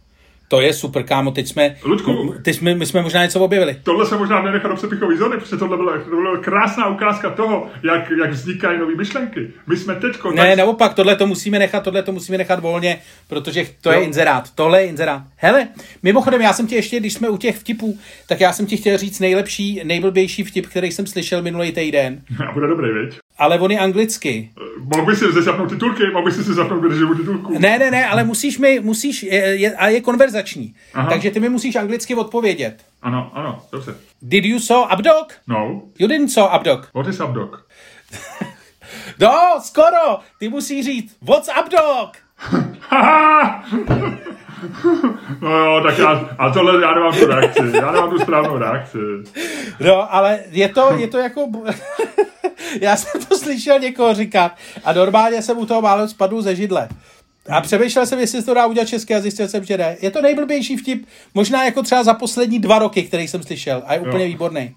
[0.51, 3.75] To je super, kámo, teď jsme, Ludku, teď jsme, my jsme možná něco objevili.
[3.83, 7.69] Tohle se možná nenechá do přepichový zóny, protože tohle byla, to byla krásná ukázka toho,
[7.83, 9.53] jak, jak vznikají nové myšlenky.
[9.67, 10.31] My jsme teďko...
[10.31, 10.57] Ne, tak...
[10.57, 13.99] naopak, tohle to musíme nechat, tohle to musíme nechat volně, protože to jo.
[13.99, 14.55] je inzerát.
[14.55, 15.21] Tohle je inzerát.
[15.35, 15.67] Hele,
[16.03, 18.97] mimochodem, já jsem ti ještě, když jsme u těch vtipů, tak já jsem ti chtěl
[18.97, 22.21] říct nejlepší, nejblbější vtip, který jsem slyšel minulý týden.
[22.49, 23.19] A bude dobrý, viď?
[23.41, 24.51] Ale on je anglicky.
[24.77, 27.59] Mohl by si zapnout titulky, mohl by si zapnout drživou titulku.
[27.59, 30.75] Ne, ne, ne, ale musíš mi, musíš, je, je, a je konverzační.
[30.93, 31.09] Aha.
[31.09, 32.85] Takže ty mi musíš anglicky odpovědět.
[33.01, 33.95] Ano, ano, dobře.
[34.21, 35.33] Did you saw Abdog?
[35.47, 35.81] No.
[35.99, 36.89] You didn't saw Abdog.
[36.93, 37.65] What is Abdog?
[39.19, 40.19] no, skoro.
[40.39, 42.17] Ty musíš říct, what's Abdog?
[45.41, 48.97] no jo, tak já, a tohle já nemám tu reakci, já nemám tu správnou reakci.
[49.79, 51.47] No, ale je to, je to jako...
[52.82, 56.89] já jsem to slyšel někoho říkat a normálně jsem u toho málo spadl ze židle.
[57.49, 59.97] A přemýšlel jsem, jestli to dá udělat české a zjistil jsem, že ne.
[60.01, 63.93] Je to nejblbější vtip, možná jako třeba za poslední dva roky, který jsem slyšel a
[63.93, 64.30] je úplně jo.
[64.30, 64.76] výborný.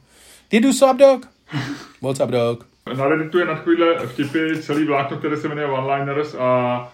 [0.49, 1.29] Ty do so dog?
[2.03, 2.67] What's up dog?
[2.97, 6.93] Na Redditu je na takovýhle vtipy celý vlákno, které se jmenuje One-Liners a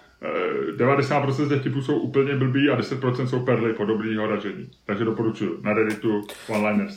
[0.77, 4.71] 90% z těch vtipů jsou úplně blbý a 10% jsou perly podobného ražení.
[4.87, 6.95] Takže doporučuji na Redditu One-Liners.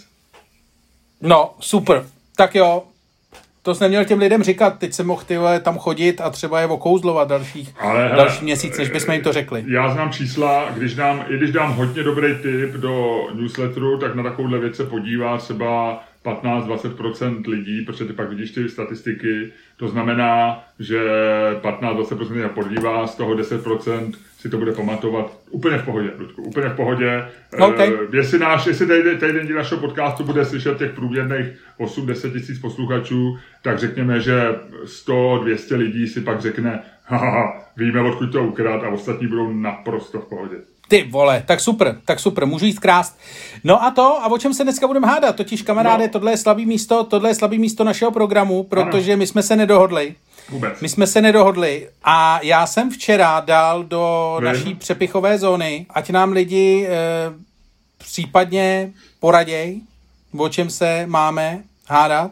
[1.22, 2.06] No, super.
[2.36, 2.84] Tak jo,
[3.64, 6.68] to jsi neměl těm lidem říkat, teď se mohl ty tam chodit a třeba je
[6.68, 9.64] okouzlovat dalších, Ale, další měsíc, než bychom jim to řekli.
[9.68, 14.24] Já znám čísla, když dám, i když dám hodně dobrý tip do newsletteru, tak na
[14.24, 20.64] takovouhle věc se podívá třeba 15-20% lidí, protože ty pak vidíš ty statistiky, to znamená,
[20.80, 21.02] že
[21.62, 26.70] 15-20% je podívá, z toho 10% si to bude pamatovat úplně v pohodě, Ludku, úplně
[26.70, 27.26] v pohodě.
[27.60, 27.94] Okay.
[27.94, 31.48] Uh, jestli, náš, jestli tady, tady den našeho podcastu bude slyšet těch průměrných
[31.80, 38.44] 8-10 tisíc posluchačů, tak řekněme, že 100-200 lidí si pak řekne, haha, víme, odkud to
[38.44, 40.56] ukrát a ostatní budou naprosto v pohodě.
[40.94, 43.18] Ty vole, tak super, tak super, můžu jít krást.
[43.64, 45.36] No a to, a o čem se dneska budeme hádat?
[45.36, 46.10] Totiž kamaráde, no.
[46.10, 49.20] tohle je slabý místo, tohle je slabý místo našeho programu, protože ano.
[49.20, 50.16] my jsme se nedohodli.
[50.50, 50.82] Vůbec.
[50.82, 54.46] My jsme se nedohodli a já jsem včera dal do Vím.
[54.46, 56.90] naší přepichové zóny, ať nám lidi e,
[57.98, 59.82] případně poraděj,
[60.38, 62.32] o čem se máme hádat.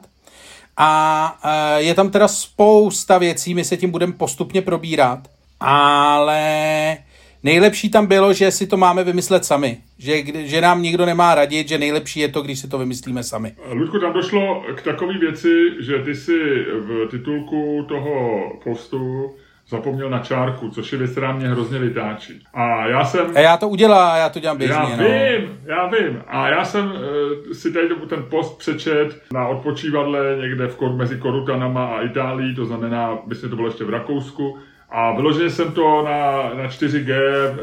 [0.77, 5.19] A e, je tam teda spousta věcí, my se tím budeme postupně probírat,
[5.59, 6.97] ale
[7.43, 9.77] Nejlepší tam bylo, že si to máme vymyslet sami.
[9.97, 13.53] Že, že nám nikdo nemá radit, že nejlepší je to, když si to vymyslíme sami.
[13.71, 19.31] Ludku, tam došlo k takové věci, že ty si v titulku toho postu
[19.69, 22.43] zapomněl na čárku, což je věc, která mě hrozně vytáčí.
[22.53, 23.25] A já jsem...
[23.35, 24.75] A já to udělám, já to dělám běžně.
[24.75, 25.03] Já no.
[25.03, 26.23] vím, já vím.
[26.27, 31.85] A já jsem uh, si tady ten post přečet na odpočívadle někde v, mezi Korutanama
[31.85, 34.57] a Itálií, to znamená, myslím, to bylo ještě v Rakousku.
[34.91, 37.57] A vyloženě jsem to na, na 4G, uh,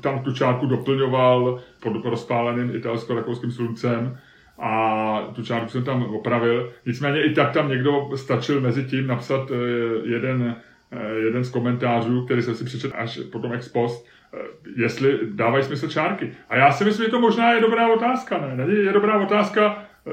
[0.00, 4.18] tam tu čárku doplňoval pod rozpáleným italsko-rakouským sluncem
[4.58, 6.72] a tu čárku jsem tam opravil.
[6.86, 9.56] Nicméně i tak tam někdo stačil mezi tím napsat uh,
[10.04, 10.56] jeden
[10.96, 14.38] Eh, jeden z komentářů, který jsem si přečetl až potom ex post, eh,
[14.76, 16.32] jestli dávají smysl čárky.
[16.48, 18.56] A já si myslím, že to možná je dobrá otázka, ne?
[18.56, 20.10] Není, je dobrá otázka, eh,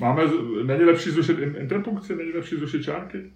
[0.00, 0.22] máme,
[0.64, 3.30] není lepší zrušit interpunkci, není lepší zrušit čárky?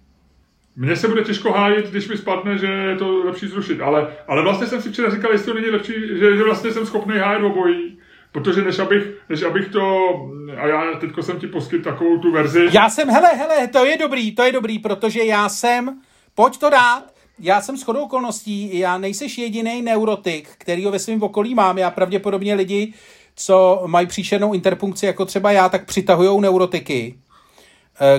[0.75, 4.41] Mně se bude těžko hájit, když mi spadne, že je to lepší zrušit, ale, ale
[4.41, 7.43] vlastně jsem si včera říkal, jestli to není lepší, že, že vlastně jsem schopný hájit
[7.43, 7.97] obojí,
[8.31, 10.09] Protože než abych, než abych to,
[10.57, 12.69] a já teďko jsem ti poskyt takovou tu verzi.
[12.71, 16.01] Já jsem, hele, hele, to je dobrý, to je dobrý, protože já jsem
[16.35, 17.03] Pojď to dát.
[17.39, 21.77] Já jsem shodou okolností, já nejseš jediný neurotik, který ho ve svém okolí mám.
[21.77, 22.93] Já pravděpodobně lidi,
[23.35, 27.15] co mají příšernou interpunkci, jako třeba já, tak přitahují neurotiky,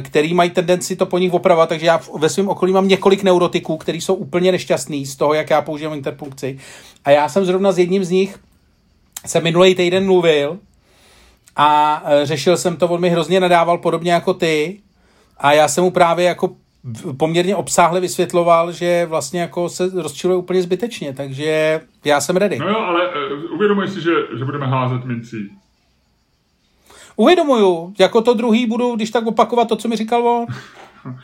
[0.01, 3.77] který mají tendenci to po nich opravovat, takže já ve svém okolí mám několik neurotiků,
[3.77, 6.59] který jsou úplně nešťastní z toho, jak já používám interpunkci.
[7.05, 8.39] A já jsem zrovna s jedním z nich
[9.27, 10.59] se minulý týden mluvil
[11.57, 14.81] a eh, řešil jsem to, on mi hrozně nadával podobně jako ty
[15.39, 16.57] a já jsem mu právě jako
[17.16, 22.59] poměrně obsáhle vysvětloval, že vlastně jako se rozčiluje úplně zbytečně, takže já jsem ready.
[22.59, 25.37] No jo, ale uh, uvědomuji si, že, že budeme házet mincí.
[27.17, 30.47] Uvědomuju, jako to druhý budu, když tak opakovat to, co mi říkal on.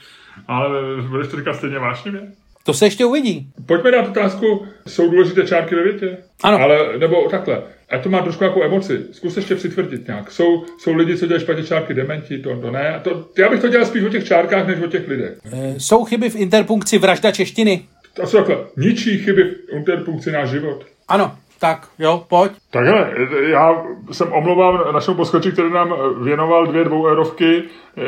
[0.48, 0.68] ale
[1.08, 2.32] budeš to říkat stejně vášnivě?
[2.64, 3.48] To se ještě uvidí.
[3.66, 6.18] Pojďme dát otázku, jsou důležité čárky ve větě?
[6.42, 6.58] Ano.
[6.58, 9.00] Ale, nebo takhle, a to má trošku jako emoci.
[9.12, 10.30] Zkus ještě přitvrdit nějak.
[10.30, 13.00] Jsou, jsou lidi, co dělají špatně čárky, dementi, to, to ne.
[13.04, 15.38] To, já bych to dělal spíš o těch čárkách, než o těch lidech.
[15.52, 17.82] E, jsou chyby v interpunkci vražda češtiny?
[18.14, 18.56] To jsou takhle.
[18.76, 20.84] Ničí chyby v interpunkci náš život.
[21.08, 22.52] Ano, tak jo, pojď.
[22.70, 23.10] Tak hele,
[23.48, 23.82] já
[24.12, 27.62] jsem omlouvám našemu poschoči, který nám věnoval dvě dvoueurovky,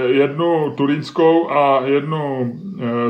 [0.06, 2.52] jednu turínskou a jednu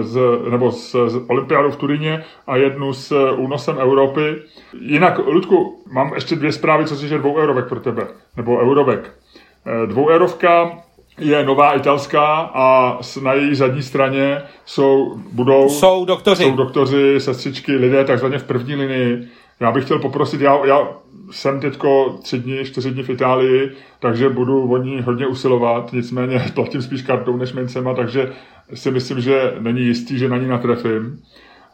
[0.01, 0.20] z,
[0.51, 4.43] nebo z, z olympiádu v Turíně a jednu s únosem Evropy.
[4.80, 9.14] Jinak, Ludku, mám ještě dvě zprávy, co se dvou eurovek pro tebe, nebo eurovek.
[9.86, 10.70] Dvoueurovka
[11.18, 16.43] je nová italská a na její zadní straně jsou, budou, jsou doktoři.
[16.45, 19.28] jsou doktoři, sestřičky, lidé takzvaně v první linii,
[19.63, 20.89] já bych chtěl poprosit, já, já
[21.31, 26.45] jsem teďko tři dny, čtyři dny v Itálii, takže budu o ní hodně usilovat, nicméně
[26.55, 28.33] platím spíš kartou než mincema, takže
[28.75, 31.21] si myslím, že není jistý, že na ní natrefím.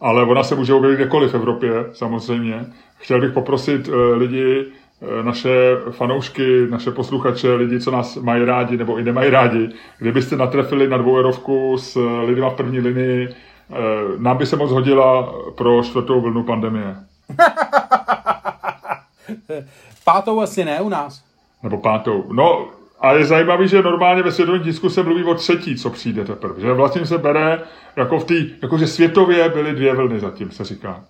[0.01, 2.66] Ale ona se může objevit kdekoliv v Evropě, samozřejmě.
[2.99, 4.64] Chtěl bych poprosit uh, lidi,
[5.01, 9.68] uh, naše fanoušky, naše posluchače, lidi, co nás mají rádi nebo i nemají rádi,
[9.99, 15.34] kdybyste natrefili na dvouerovku s lidmi v první linii, uh, nám by se moc hodila
[15.57, 17.07] pro čtvrtou vlnu pandemie.
[20.05, 21.24] pátou asi ne u nás.
[21.62, 22.33] Nebo pátou.
[22.33, 22.68] No,
[23.01, 26.61] a je zajímavý, že normálně ve světovém tisku se mluví o třetí, co přijde teprve.
[26.61, 27.61] Že vlastně se bere,
[27.97, 31.05] jako v tý, jako že světově byly dvě vlny zatím, se říká.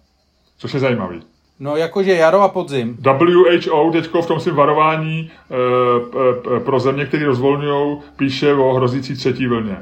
[0.58, 1.22] Což je zajímavý.
[1.60, 2.98] No, jakože jaro a podzim.
[3.04, 9.16] WHO teďko v tom svém varování e, e, pro země, které rozvolňují, píše o hrozící
[9.16, 9.76] třetí vlně.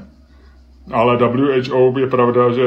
[0.93, 2.63] Ale WHO je pravda, že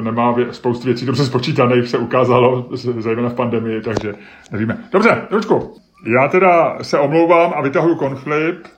[0.00, 4.14] nemá vě- spoustu věcí dobře spočítaných, se ukázalo, zejména v pandemii, takže
[4.52, 4.78] nevíme.
[4.92, 5.74] Dobře, Ručku,
[6.16, 8.70] já teda se omlouvám a vytahuju konflikt.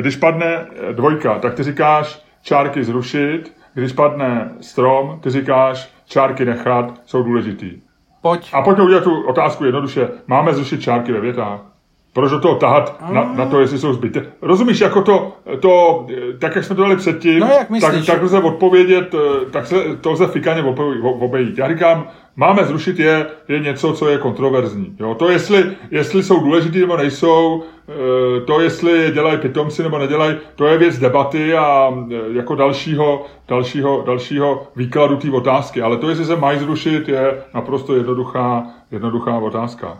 [0.00, 7.00] Když padne dvojka, tak ty říkáš čárky zrušit, když padne strom, ty říkáš čárky nechat,
[7.04, 7.80] jsou důležitý.
[8.22, 8.50] Pojď.
[8.52, 10.08] A pojďme udělat tu otázku jednoduše.
[10.26, 11.71] Máme zrušit čárky ve větách?
[12.12, 14.26] Proč do toho tahat na, na to, jestli jsou zbytě?
[14.42, 16.06] Rozumíš, jako to, to,
[16.38, 19.14] tak jak jsme to dali předtím, no, jak tak, tak lze odpovědět,
[19.50, 20.62] tak se to lze fikaně
[21.02, 21.58] obejít.
[21.58, 24.96] Já říkám, máme zrušit je, je něco, co je kontroverzní.
[25.00, 25.14] Jo?
[25.14, 30.66] To, jestli, jestli jsou důležitý nebo nejsou, eh, to, jestli dělají pitomci nebo nedělají, to
[30.66, 35.82] je věc debaty a eh, jako dalšího, dalšího, dalšího výkladu té otázky.
[35.82, 39.98] Ale to, jestli se mají zrušit, je naprosto jednoduchá, jednoduchá otázka.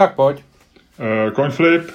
[0.00, 0.36] Tak pojď.
[0.98, 1.90] Uh, coin flip.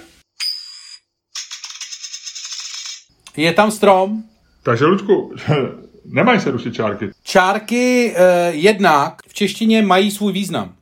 [3.38, 4.24] Je tam strom.
[4.64, 5.36] Takže, Lučku,
[6.06, 7.10] nemají se rušit čárky.
[7.24, 10.76] Čárky uh, jednak v češtině mají svůj význam.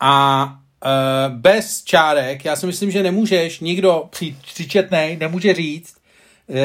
[0.00, 5.96] A uh, bez čárek, já si myslím, že nemůžeš, nikdo při, přičetnej nemůže říct,
[6.46, 6.62] uh, uh,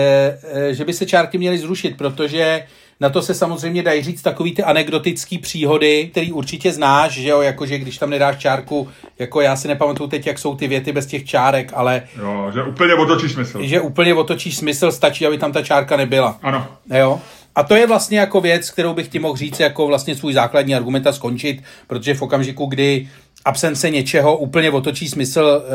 [0.72, 4.56] že by se čárky měly zrušit, protože uh, na to se samozřejmě dají říct takový
[4.56, 8.90] ty anekdotický příhody, který určitě znáš, že jo, jakože když tam nedáš čárku,
[9.20, 12.04] jako já si nepamatuju teď, jak jsou ty věty bez těch čárek, ale...
[12.20, 13.64] Jo, že úplně otočíš smysl.
[13.64, 16.40] Že úplně otočíš smysl, stačí, aby tam ta čárka nebyla.
[16.42, 16.68] Ano.
[16.94, 17.22] Jo.
[17.56, 20.76] A to je vlastně jako věc, kterou bych ti mohl říct jako vlastně svůj základní
[20.76, 23.10] argument a skončit, protože v okamžiku, kdy
[23.46, 25.72] absence něčeho úplně otočí smysl e,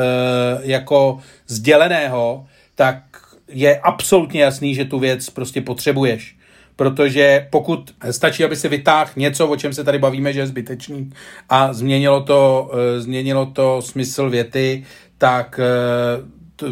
[0.62, 3.02] jako sděleného, tak
[3.48, 6.34] je absolutně jasný, že tu věc prostě potřebuješ.
[6.80, 11.10] Protože pokud stačí, aby si vytáhl něco, o čem se tady bavíme, že je zbytečný
[11.48, 14.84] a změnilo to, e, změnilo to smysl věty,
[15.18, 15.66] tak e,
[16.56, 16.66] to,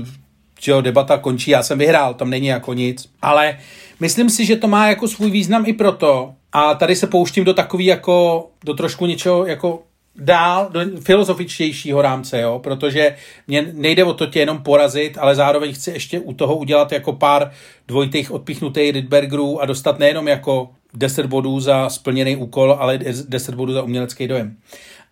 [0.61, 3.09] že debata končí, já jsem vyhrál, tam není jako nic.
[3.23, 3.59] Ale
[4.01, 7.55] myslím si, že to má jako svůj význam i proto, a tady se pouštím do
[7.55, 9.83] takový jako, do trošku něčeho jako
[10.19, 12.59] dál do filozofičtějšího rámce, jo?
[12.63, 13.17] protože
[13.47, 17.13] mě nejde o to tě jenom porazit, ale zároveň chci ještě u toho udělat jako
[17.13, 17.51] pár
[17.89, 22.99] dvojitých odpichnutých Rydbergerů a dostat nejenom jako 10 bodů za splněný úkol, ale
[23.29, 24.57] 10 bodů za umělecký dojem.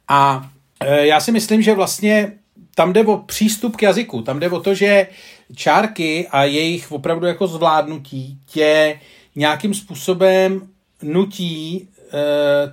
[0.08, 0.50] A
[0.80, 2.32] e, já si myslím, že vlastně
[2.74, 5.06] tam jde o přístup k jazyku, tam jde o to, že
[5.54, 9.00] čárky a jejich opravdu jako zvládnutí tě
[9.36, 10.68] nějakým způsobem
[11.02, 11.88] nutí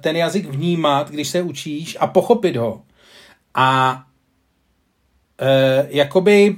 [0.01, 2.81] ten jazyk vnímat, když se učíš a pochopit ho.
[3.55, 3.99] A
[5.41, 6.55] e, jakoby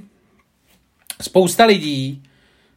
[1.21, 2.23] spousta lidí,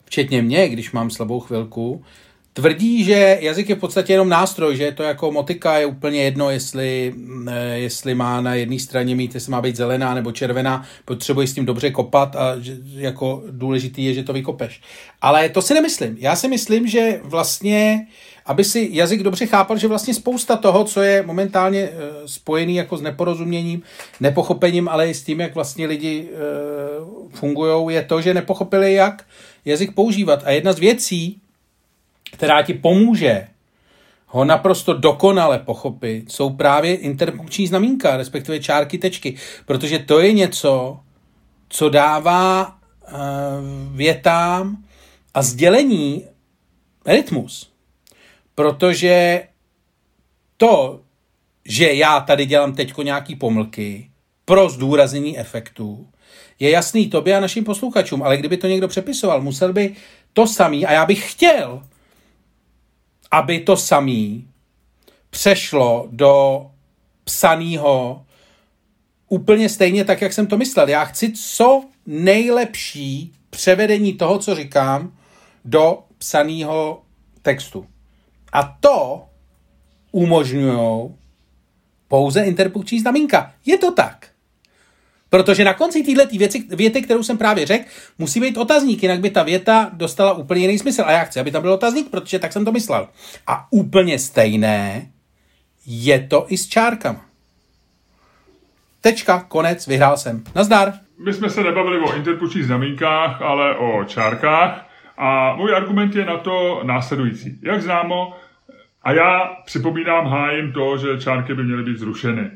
[0.05, 2.05] včetně mě, když mám slabou chvilku,
[2.53, 6.22] tvrdí, že jazyk je v podstatě jenom nástroj, že je to jako motika, je úplně
[6.22, 7.14] jedno, jestli,
[7.51, 11.55] e, jestli má na jedné straně mít, jestli má být zelená nebo červená, potřebuje s
[11.55, 14.80] tím dobře kopat a že, jako důležitý je, že to vykopeš.
[15.20, 16.16] Ale to si nemyslím.
[16.20, 18.07] Já si myslím, že vlastně
[18.49, 21.92] aby si jazyk dobře chápal, že vlastně spousta toho, co je momentálně e,
[22.26, 23.82] spojený jako s neporozuměním,
[24.20, 26.36] nepochopením, ale i s tím, jak vlastně lidi e,
[27.36, 29.26] fungují, je to, že nepochopili, jak
[29.64, 30.42] jazyk používat.
[30.44, 31.40] A jedna z věcí,
[32.32, 33.49] která ti pomůže
[34.26, 39.34] ho naprosto dokonale pochopit, jsou právě interpunkční znamínka, respektive čárky, tečky,
[39.66, 41.01] protože to je něco,
[41.68, 43.12] co dává e,
[43.92, 44.84] větám
[45.34, 46.24] a sdělení
[47.07, 47.78] rytmus.
[48.59, 49.42] Protože
[50.56, 51.00] to,
[51.64, 54.11] že já tady dělám teď nějaký pomlky
[54.44, 56.09] pro zdůraznění efektů,
[56.59, 59.94] je jasný tobě a našim posluchačům, ale kdyby to někdo přepisoval, musel by
[60.32, 61.82] to samý, a já bych chtěl,
[63.30, 64.48] aby to samý
[65.30, 66.66] přešlo do
[67.24, 68.26] psaného
[69.28, 70.88] úplně stejně tak, jak jsem to myslel.
[70.88, 75.12] Já chci co nejlepší převedení toho, co říkám,
[75.64, 77.02] do psaného
[77.42, 77.86] textu.
[78.53, 79.24] A to
[80.12, 81.11] umožňují
[82.09, 83.53] pouze interpunkční znamínka.
[83.66, 84.28] Je to tak.
[85.30, 87.84] Protože na konci této věci, věty, kterou jsem právě řekl,
[88.18, 91.03] musí být otazník, jinak by ta věta dostala úplně jiný smysl.
[91.07, 93.09] A já chci, aby tam byl otazník, protože tak jsem to myslel.
[93.46, 95.11] A úplně stejné
[95.86, 97.24] je to i s čárkama.
[99.01, 100.44] Tečka, konec, vyhrál jsem.
[100.55, 100.94] Nazdar.
[101.24, 104.88] My jsme se nebavili o interpunkčních znamínkách, ale o čárkách.
[105.19, 107.59] A můj argument je na to následující.
[107.62, 108.35] Jak známo,
[109.03, 112.41] a já připomínám hájím to, že čárky by měly být zrušeny.
[112.41, 112.51] E,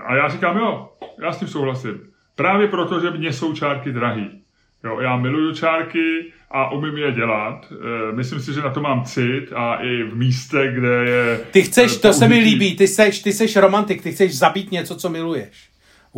[0.00, 0.88] a já říkám, jo,
[1.22, 2.00] já s tím souhlasím.
[2.36, 4.30] Právě proto, že mě jsou čárky drahý.
[4.84, 7.72] Jo, já miluju čárky a umím je dělat.
[7.72, 11.40] E, myslím si, že na to mám cit a i v místech, kde je...
[11.50, 14.96] Ty chceš, to se mi líbí, ty seš, ty seš romantik, ty chceš zabít něco,
[14.96, 15.68] co miluješ.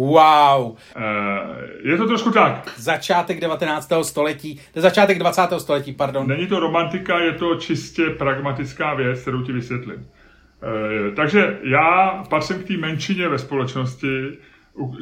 [0.01, 0.77] Wow.
[0.97, 2.73] Eh, je to trošku tak.
[2.77, 3.93] Začátek 19.
[4.03, 5.61] století, začátek 20.
[5.61, 6.29] století, pardon.
[6.29, 10.07] Není to romantika, je to čistě pragmatická věc, kterou ti vysvětlím.
[10.63, 14.39] Eh, takže já patřím k té menšině ve společnosti,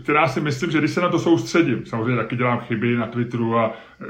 [0.03, 3.59] která si myslím, že když se na to soustředím, samozřejmě taky dělám chyby na Twitteru
[3.59, 4.05] a e,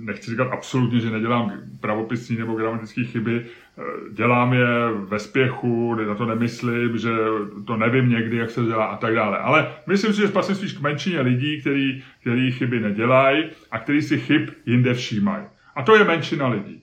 [0.00, 3.46] nechci říkat absolutně, že nedělám pravopisní nebo gramatické chyby,
[4.12, 4.66] dělám je
[5.08, 7.10] ve spěchu, na to nemyslím, že
[7.66, 9.38] to nevím někdy, jak se dělá a tak dále.
[9.38, 14.02] Ale myslím si, že patřím spíš k menšině lidí, který, který chyby nedělají a který
[14.02, 15.44] si chyb jinde všímají.
[15.76, 16.82] A to je menšina lidí.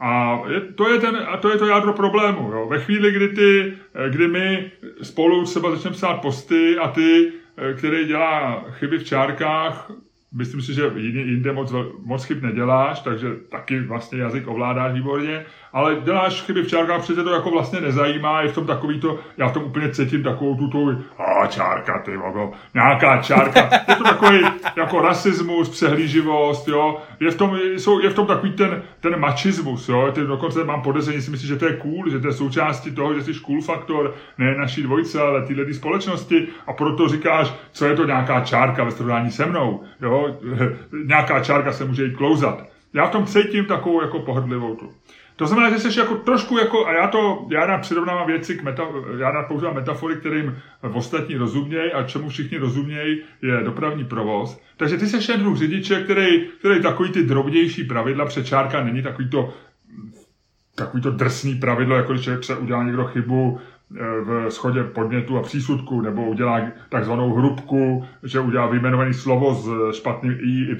[0.00, 0.42] A
[0.74, 2.52] to, je ten, a to je to jádro problému.
[2.52, 2.66] Jo.
[2.70, 3.72] Ve chvíli, kdy, ty,
[4.08, 4.70] kdy my
[5.02, 7.32] spolu třeba začneme psát posty a ty
[7.76, 9.90] který dělá chyby v čárkách,
[10.34, 11.72] myslím si, že jinde moc,
[12.04, 17.24] moc chyb neděláš, takže taky vlastně jazyk ovládáš výborně, ale děláš chyby v čárkách, přece
[17.24, 20.54] to jako vlastně nezajímá, je v tom takový to, já v tom úplně cítím takovou
[20.54, 24.40] tu tu, a čárka, ty vogo, nějaká čárka, je to takový
[24.76, 29.88] jako rasismus, přehlíživost, jo, je v tom, jsou, je v tom takový ten, ten machismus,
[29.88, 32.90] jo, ty dokonce mám podezření, si myslím, že to je cool, že to je součástí
[32.90, 36.48] toho, že jsi cool faktor, ne naší dvojce, ale tyhle společnosti.
[36.66, 40.36] A proto říkáš, co je to nějaká čárka ve srovnání se mnou, jo,
[41.06, 42.64] nějaká čárka se může jít klouzat.
[42.94, 44.90] Já v tom cítím takovou jako pohodlivou tu.
[45.40, 48.62] To znamená, že jsi jako trošku jako, a já to, já rád přirovnávám věci k
[48.62, 48.82] meta,
[49.18, 54.60] já rád používám metafory, kterým v ostatní rozumějí a čemu všichni rozumějí, je dopravní provoz.
[54.76, 59.30] Takže ty jsi ten druh řidiče, který, který takový ty drobnější pravidla přečárka není takový
[59.30, 59.54] to
[60.74, 65.42] takový to drsný pravidlo, jako když se udělá někdo chybu eh, v schodě podnětu a
[65.42, 70.76] přísudku, nebo udělá takzvanou hrubku, že udělá vyjmenovaný slovo s špatným i, y,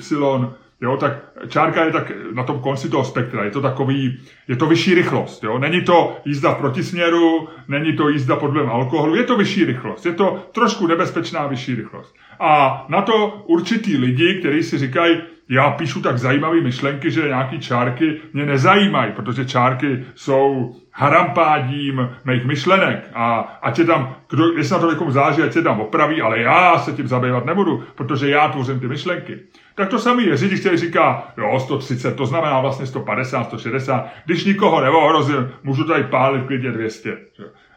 [0.83, 1.13] Jo, tak
[1.49, 5.45] čárka je tak na tom konci toho spektra, je to takový, je to vyšší rychlost,
[5.45, 5.59] jo.
[5.59, 10.07] Není to jízda v protisměru, není to jízda pod vlivem alkoholu, je to vyšší rychlost,
[10.07, 12.15] je to trošku nebezpečná vyšší rychlost.
[12.41, 15.17] A na to určitý lidi, kteří si říkají,
[15.51, 22.45] já píšu tak zajímavé myšlenky, že nějaký čárky mě nezajímají, protože čárky jsou harampádím mých
[22.45, 26.23] myšlenek a ať je tam, kdo, jestli na to někomu záží, ať se tam opraví,
[26.23, 29.39] ale já se tím zabývat nebudu, protože já tvořím ty myšlenky.
[29.75, 34.45] Tak to samý je řidič, který říká, jo, 130, to znamená vlastně 150, 160, když
[34.45, 37.19] nikoho neohrozím, můžu tady pálit klidně 200.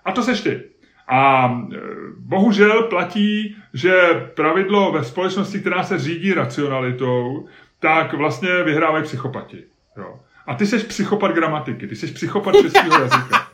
[0.06, 0.62] A to seš ty.
[1.08, 1.78] A e,
[2.20, 3.94] bohužel platí, že
[4.36, 7.48] pravidlo ve společnosti, která se řídí racionalitou,
[7.84, 9.64] tak vlastně vyhrávají psychopati.
[9.98, 10.20] Jo.
[10.48, 13.48] A ty jsi psychopat gramatiky, ty jsi psychopat českého jazyka.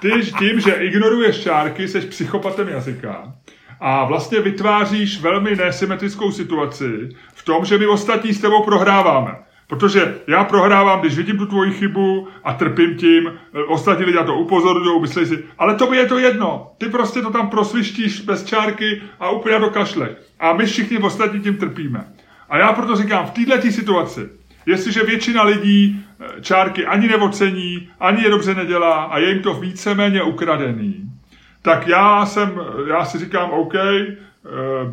[0.00, 3.34] Ty tím, že ignoruješ čárky, jsi psychopatem jazyka
[3.80, 9.34] a vlastně vytváříš velmi nesymetrickou situaci v tom, že my ostatní s tebou prohráváme.
[9.66, 13.32] Protože já prohrávám, když vidím tu tvoji chybu a trpím tím,
[13.66, 16.72] ostatní lidé to upozorňují, myslí si, ale to by je to jedno.
[16.78, 20.16] Ty prostě to tam prosvištíš bez čárky a úplně do kašle.
[20.40, 22.04] A my všichni ostatní tím trpíme.
[22.48, 24.28] A já proto říkám, v této situaci,
[24.66, 29.54] jestliže většina lidí eh, čárky ani neocení, ani je dobře nedělá a je jim to
[29.54, 30.94] víceméně ukradený,
[31.62, 34.27] tak já jsem, já si říkám, OK, Eh,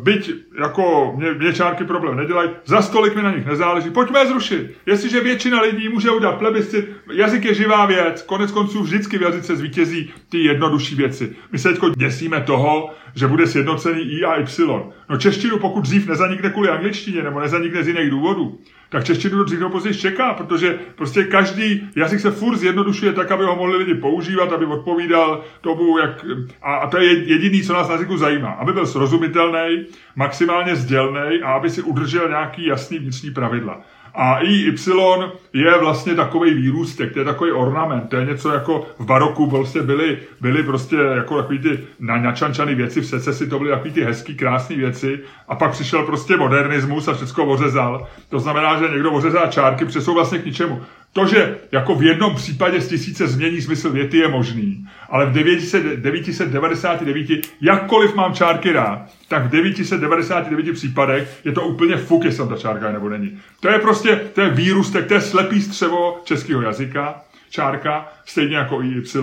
[0.02, 4.26] byť jako mě, mě čárky problém nedělají, za stolik mi na nich nezáleží, pojďme je
[4.26, 4.70] zrušit.
[4.86, 9.56] Jestliže většina lidí může udělat plebiscit, jazyk je živá věc, konec konců vždycky v jazyce
[9.56, 11.36] zvítězí ty jednodušší věci.
[11.52, 14.92] My se teď děsíme toho, že bude sjednocený I a Y.
[15.10, 18.58] No češtinu, pokud dřív nezanikne kvůli angličtině nebo nezanikne z jiných důvodů,
[18.88, 23.44] tak češtinu dřív nebo později čeká, protože prostě každý jazyk se furt zjednodušuje tak, aby
[23.44, 26.24] ho mohli lidi používat, aby odpovídal tomu, jak...
[26.62, 28.50] A, a to je jediný, co nás na jazyku zajímá.
[28.50, 33.82] Aby byl srozumitelný, maximálně sdělný a aby si udržel nějaký jasný vnitřní pravidla.
[34.18, 38.86] A i Y je vlastně takový výrůstek, to je takový ornament, to je něco jako
[38.98, 43.70] v baroku prostě byly, byly prostě jako takový ty načančaný věci, v secesi to byly
[43.70, 48.06] takový ty hezký, krásné věci a pak přišel prostě modernismus a všechno ořezal.
[48.28, 50.82] To znamená, že někdo ořezá čárky, přesou vlastně k ničemu.
[51.16, 55.32] To, že jako v jednom případě z tisíce změní smysl věty je možný, ale v
[55.32, 57.26] 999,
[57.60, 62.56] jakkoliv mám čárky rád, tak v 999 případech je to úplně fuk, jestli tam ta
[62.56, 63.38] čárka nebo není.
[63.60, 68.82] To je prostě, to je výrůstek, to je slepý střevo českého jazyka, čárka, stejně jako
[68.82, 69.22] i Y.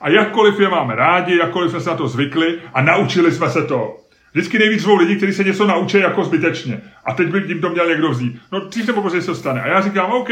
[0.00, 3.64] A jakkoliv je máme rádi, jakkoliv jsme se na to zvykli a naučili jsme se
[3.64, 3.96] to,
[4.34, 6.80] Vždycky nejvíc zvou lidi, kteří se něco naučí jako zbytečně.
[7.04, 8.38] A teď by tím to měl někdo vzít.
[8.52, 9.62] No dřív nebo později se to stane.
[9.62, 10.28] A já říkám, OK,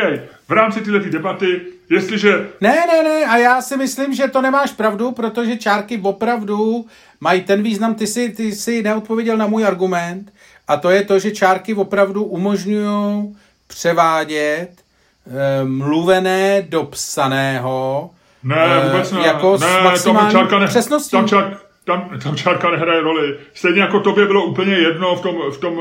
[0.48, 2.48] v rámci tyhle debaty, jestliže...
[2.61, 6.86] Ne, ne, ne, a já si myslím, že to nemáš pravdu, protože čárky opravdu
[7.20, 10.32] mají ten význam, ty si, ty si neodpověděl na můj argument,
[10.68, 13.36] a to je to, že čárky opravdu umožňují
[13.66, 18.11] převádět e, mluvené do psaného.
[18.42, 19.20] Ne, vůbec ne.
[19.26, 21.11] Jako ne, s maximální čárka ne, přesností.
[21.11, 23.39] Tam čárka, tam, tam čárka nehraje roli.
[23.55, 25.80] Stejně jako tobě bylo úplně jedno v tom, v tom,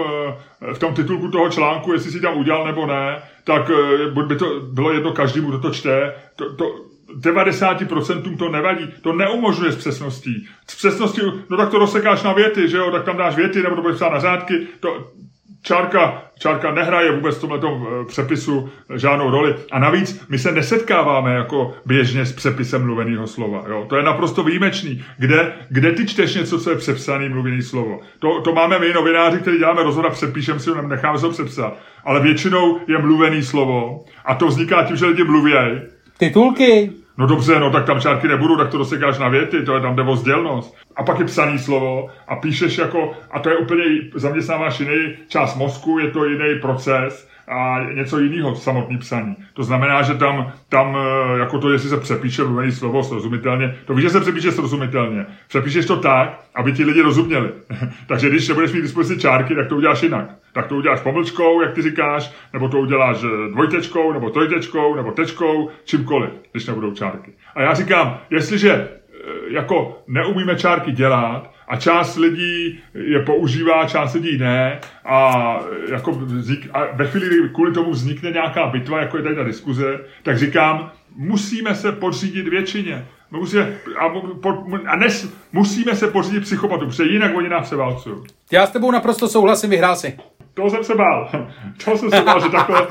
[0.74, 4.60] v tom titulku toho článku, jestli si tam udělal nebo ne, tak eh, by to
[4.60, 6.14] bylo jedno každému, kdo to čte.
[6.36, 6.66] To, to,
[7.20, 8.88] 90% to nevadí.
[9.02, 10.48] To neumožňuje s přesností.
[10.68, 13.76] S přesností, no tak to rozsekáš na věty, že jo, tak tam dáš věty, nebo
[13.76, 14.68] to budeš psát na řádky.
[14.80, 15.08] To,
[15.62, 19.56] čárka, čárka nehraje vůbec v tomhle eh, přepisu žádnou roli.
[19.72, 23.64] A navíc my se nesetkáváme jako běžně s přepisem mluveného slova.
[23.68, 23.86] Jo?
[23.90, 25.04] To je naprosto výjimečný.
[25.18, 28.00] Kde, kde ty čteš něco, co je přepsaný mluvený slovo?
[28.20, 31.32] To, to máme my novináři, kteří děláme rozhod a přepíšeme si ho, necháme se ho
[31.32, 31.78] přepsat.
[32.06, 35.52] Ale většinou je mluvený slovo a to vzniká tím, že lidi mluví.
[36.18, 37.01] Titulky.
[37.18, 39.96] No dobře, no tak tam čárky nebudou, tak to dosekáš na věty, to je tam
[39.96, 40.78] jde o sdělnost.
[40.96, 43.84] A pak je psaný slovo a píšeš jako, a to je úplně,
[44.16, 49.36] zaměstnáváš jiný část mozku, je to jiný proces a něco jiného samotný psaní.
[49.54, 53.94] To znamená, že tam, tam eh, jako to, jestli se přepíše mluvený slovo srozumitelně, to
[53.94, 55.26] víš, že se přepíše srozumitelně.
[55.48, 57.50] Přepíšeš to tak, aby ti lidi rozuměli.
[58.08, 60.30] Takže když nebudeš mít dispozici čárky, tak to uděláš jinak.
[60.54, 65.12] Tak to uděláš pomlčkou, jak ty říkáš, nebo to uděláš eh, dvojtečkou, nebo trojtečkou, nebo
[65.12, 67.32] tečkou, čímkoliv, když nebudou čárky.
[67.56, 68.88] A já říkám, jestliže eh,
[69.48, 75.60] jako neumíme čárky dělat, a část lidí je používá, část lidí ne a,
[75.92, 80.00] jako vznik, a ve chvíli, kvůli tomu vznikne nějaká bitva, jako je tady ta diskuze,
[80.24, 83.06] tak říkám, musíme se podřídit většině.
[83.32, 84.06] Musíme, a,
[84.88, 88.16] a nes, musíme se podřídit psychopatu, protože jinak oni nás se válcují.
[88.52, 90.18] Já s tebou naprosto souhlasím, vyhrál si.
[90.62, 91.30] To toho jsem se bál.
[91.86, 92.88] toho jsem se bál, že takhle,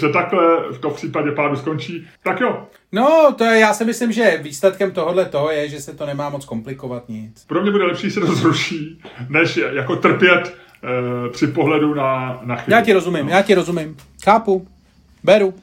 [0.00, 0.42] že takhle
[0.72, 2.08] v tom případě pádu skončí.
[2.22, 2.66] Tak jo.
[2.92, 6.28] No, to je, já si myslím, že výsledkem tohohle toho je, že se to nemá
[6.28, 7.44] moc komplikovat nic.
[7.44, 12.56] Pro mě bude lepší, se to zruší, než jako trpět e, při pohledu na, na
[12.56, 12.74] chybu.
[12.74, 13.96] Já ti rozumím, já ti rozumím.
[14.24, 14.68] Chápu,
[15.24, 15.54] beru,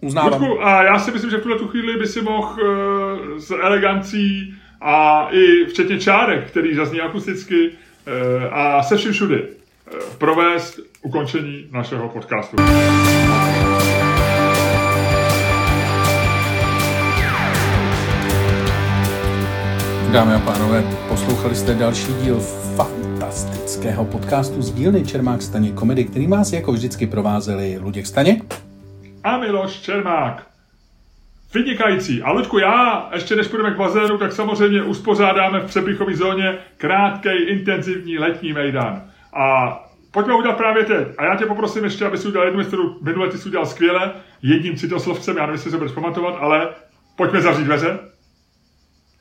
[0.00, 0.42] uznávám.
[0.42, 3.50] Ludku, a já si myslím, že v tuhle tu chvíli by si mohl e, s
[3.50, 7.70] elegancí a i včetně čárek, který zazní akusticky
[8.06, 9.59] e, a se vším všudy e,
[10.18, 12.56] provést ukončení našeho podcastu.
[20.12, 22.40] Dámy a pánové, poslouchali jste další díl
[22.76, 28.54] fantastického podcastu z dílny Čermák Staně komedy, který vás jako vždycky provázeli Luděk Staněk
[29.24, 30.46] a Miloš Čermák.
[31.54, 32.22] Vynikající.
[32.22, 37.28] A Luďku, já, ještě než půjdeme k bazénu, tak samozřejmě uspořádáme v přepichové zóně krátký,
[37.48, 39.09] intenzivní letní mejdan.
[39.32, 39.76] A
[40.10, 41.08] pojďme udělat právě teď.
[41.18, 43.66] A já tě poprosím ještě, aby si udělal jednu věc, kterou minule ty jsi udělal
[43.66, 44.12] skvěle,
[44.42, 46.74] jedním citoslovcem, já nevím, jestli se budeš pamatovat, ale
[47.16, 47.98] pojďme zavřít dveře.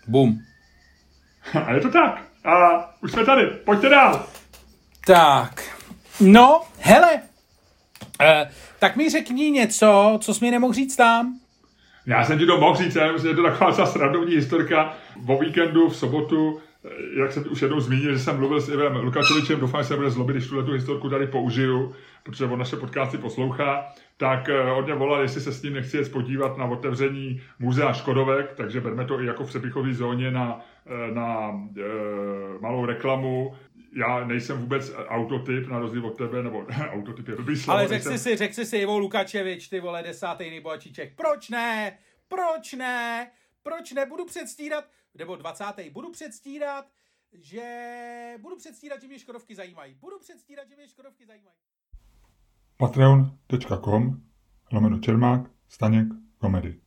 [0.07, 0.39] Bum.
[1.66, 2.22] A je to tak.
[2.45, 2.53] A
[3.01, 3.45] už jsme tady.
[3.45, 4.26] Pojďte dál.
[5.05, 5.80] Tak.
[6.20, 7.22] No, hele.
[8.22, 8.49] Eh,
[8.80, 11.39] tak mi řekni něco, co jsi mi nemohl říct tam.
[12.05, 14.93] Já jsem ti to mohl říct, já myslím, že to taková ta srandovní historka.
[15.28, 16.60] O víkendu v sobotu,
[17.20, 20.10] jak jsem už jednou zmínil, že jsem mluvil s Ivem Lukačovičem, doufám, že se bude
[20.10, 24.86] zlobit, když tuhle tu historku tady použiju, protože on naše podcasty poslouchá, tak eh, od
[24.86, 29.06] mě volal, jestli se s ním nechci jet podívat na otevření muzea Škodovek, takže berme
[29.06, 33.56] to i jako v přepichové zóně na, eh, na e, malou reklamu
[33.94, 37.80] já nejsem vůbec autotyp, na rozdíl od tebe, nebo autotyp je blbý slovo.
[37.80, 38.32] Ale řekl nejsem...
[38.32, 41.14] si, řekl si Ivo Lukačevič, ty vole, desátý nejbohatší Čech.
[41.16, 41.98] Proč ne?
[42.28, 43.32] Proč ne?
[43.64, 44.06] Proč ne?
[44.06, 44.86] Budu předstírat,
[45.20, 46.86] nebo dvacátý, budu předstírat,
[47.34, 49.93] že budu předstírat, že mě Škodovky zajímají.
[49.93, 51.57] Budu předstírat, že mě Škodovky zajímají.
[52.78, 54.22] Patreon.com
[54.72, 56.07] lomeno Čermák, Staněk,
[56.38, 56.82] komedy.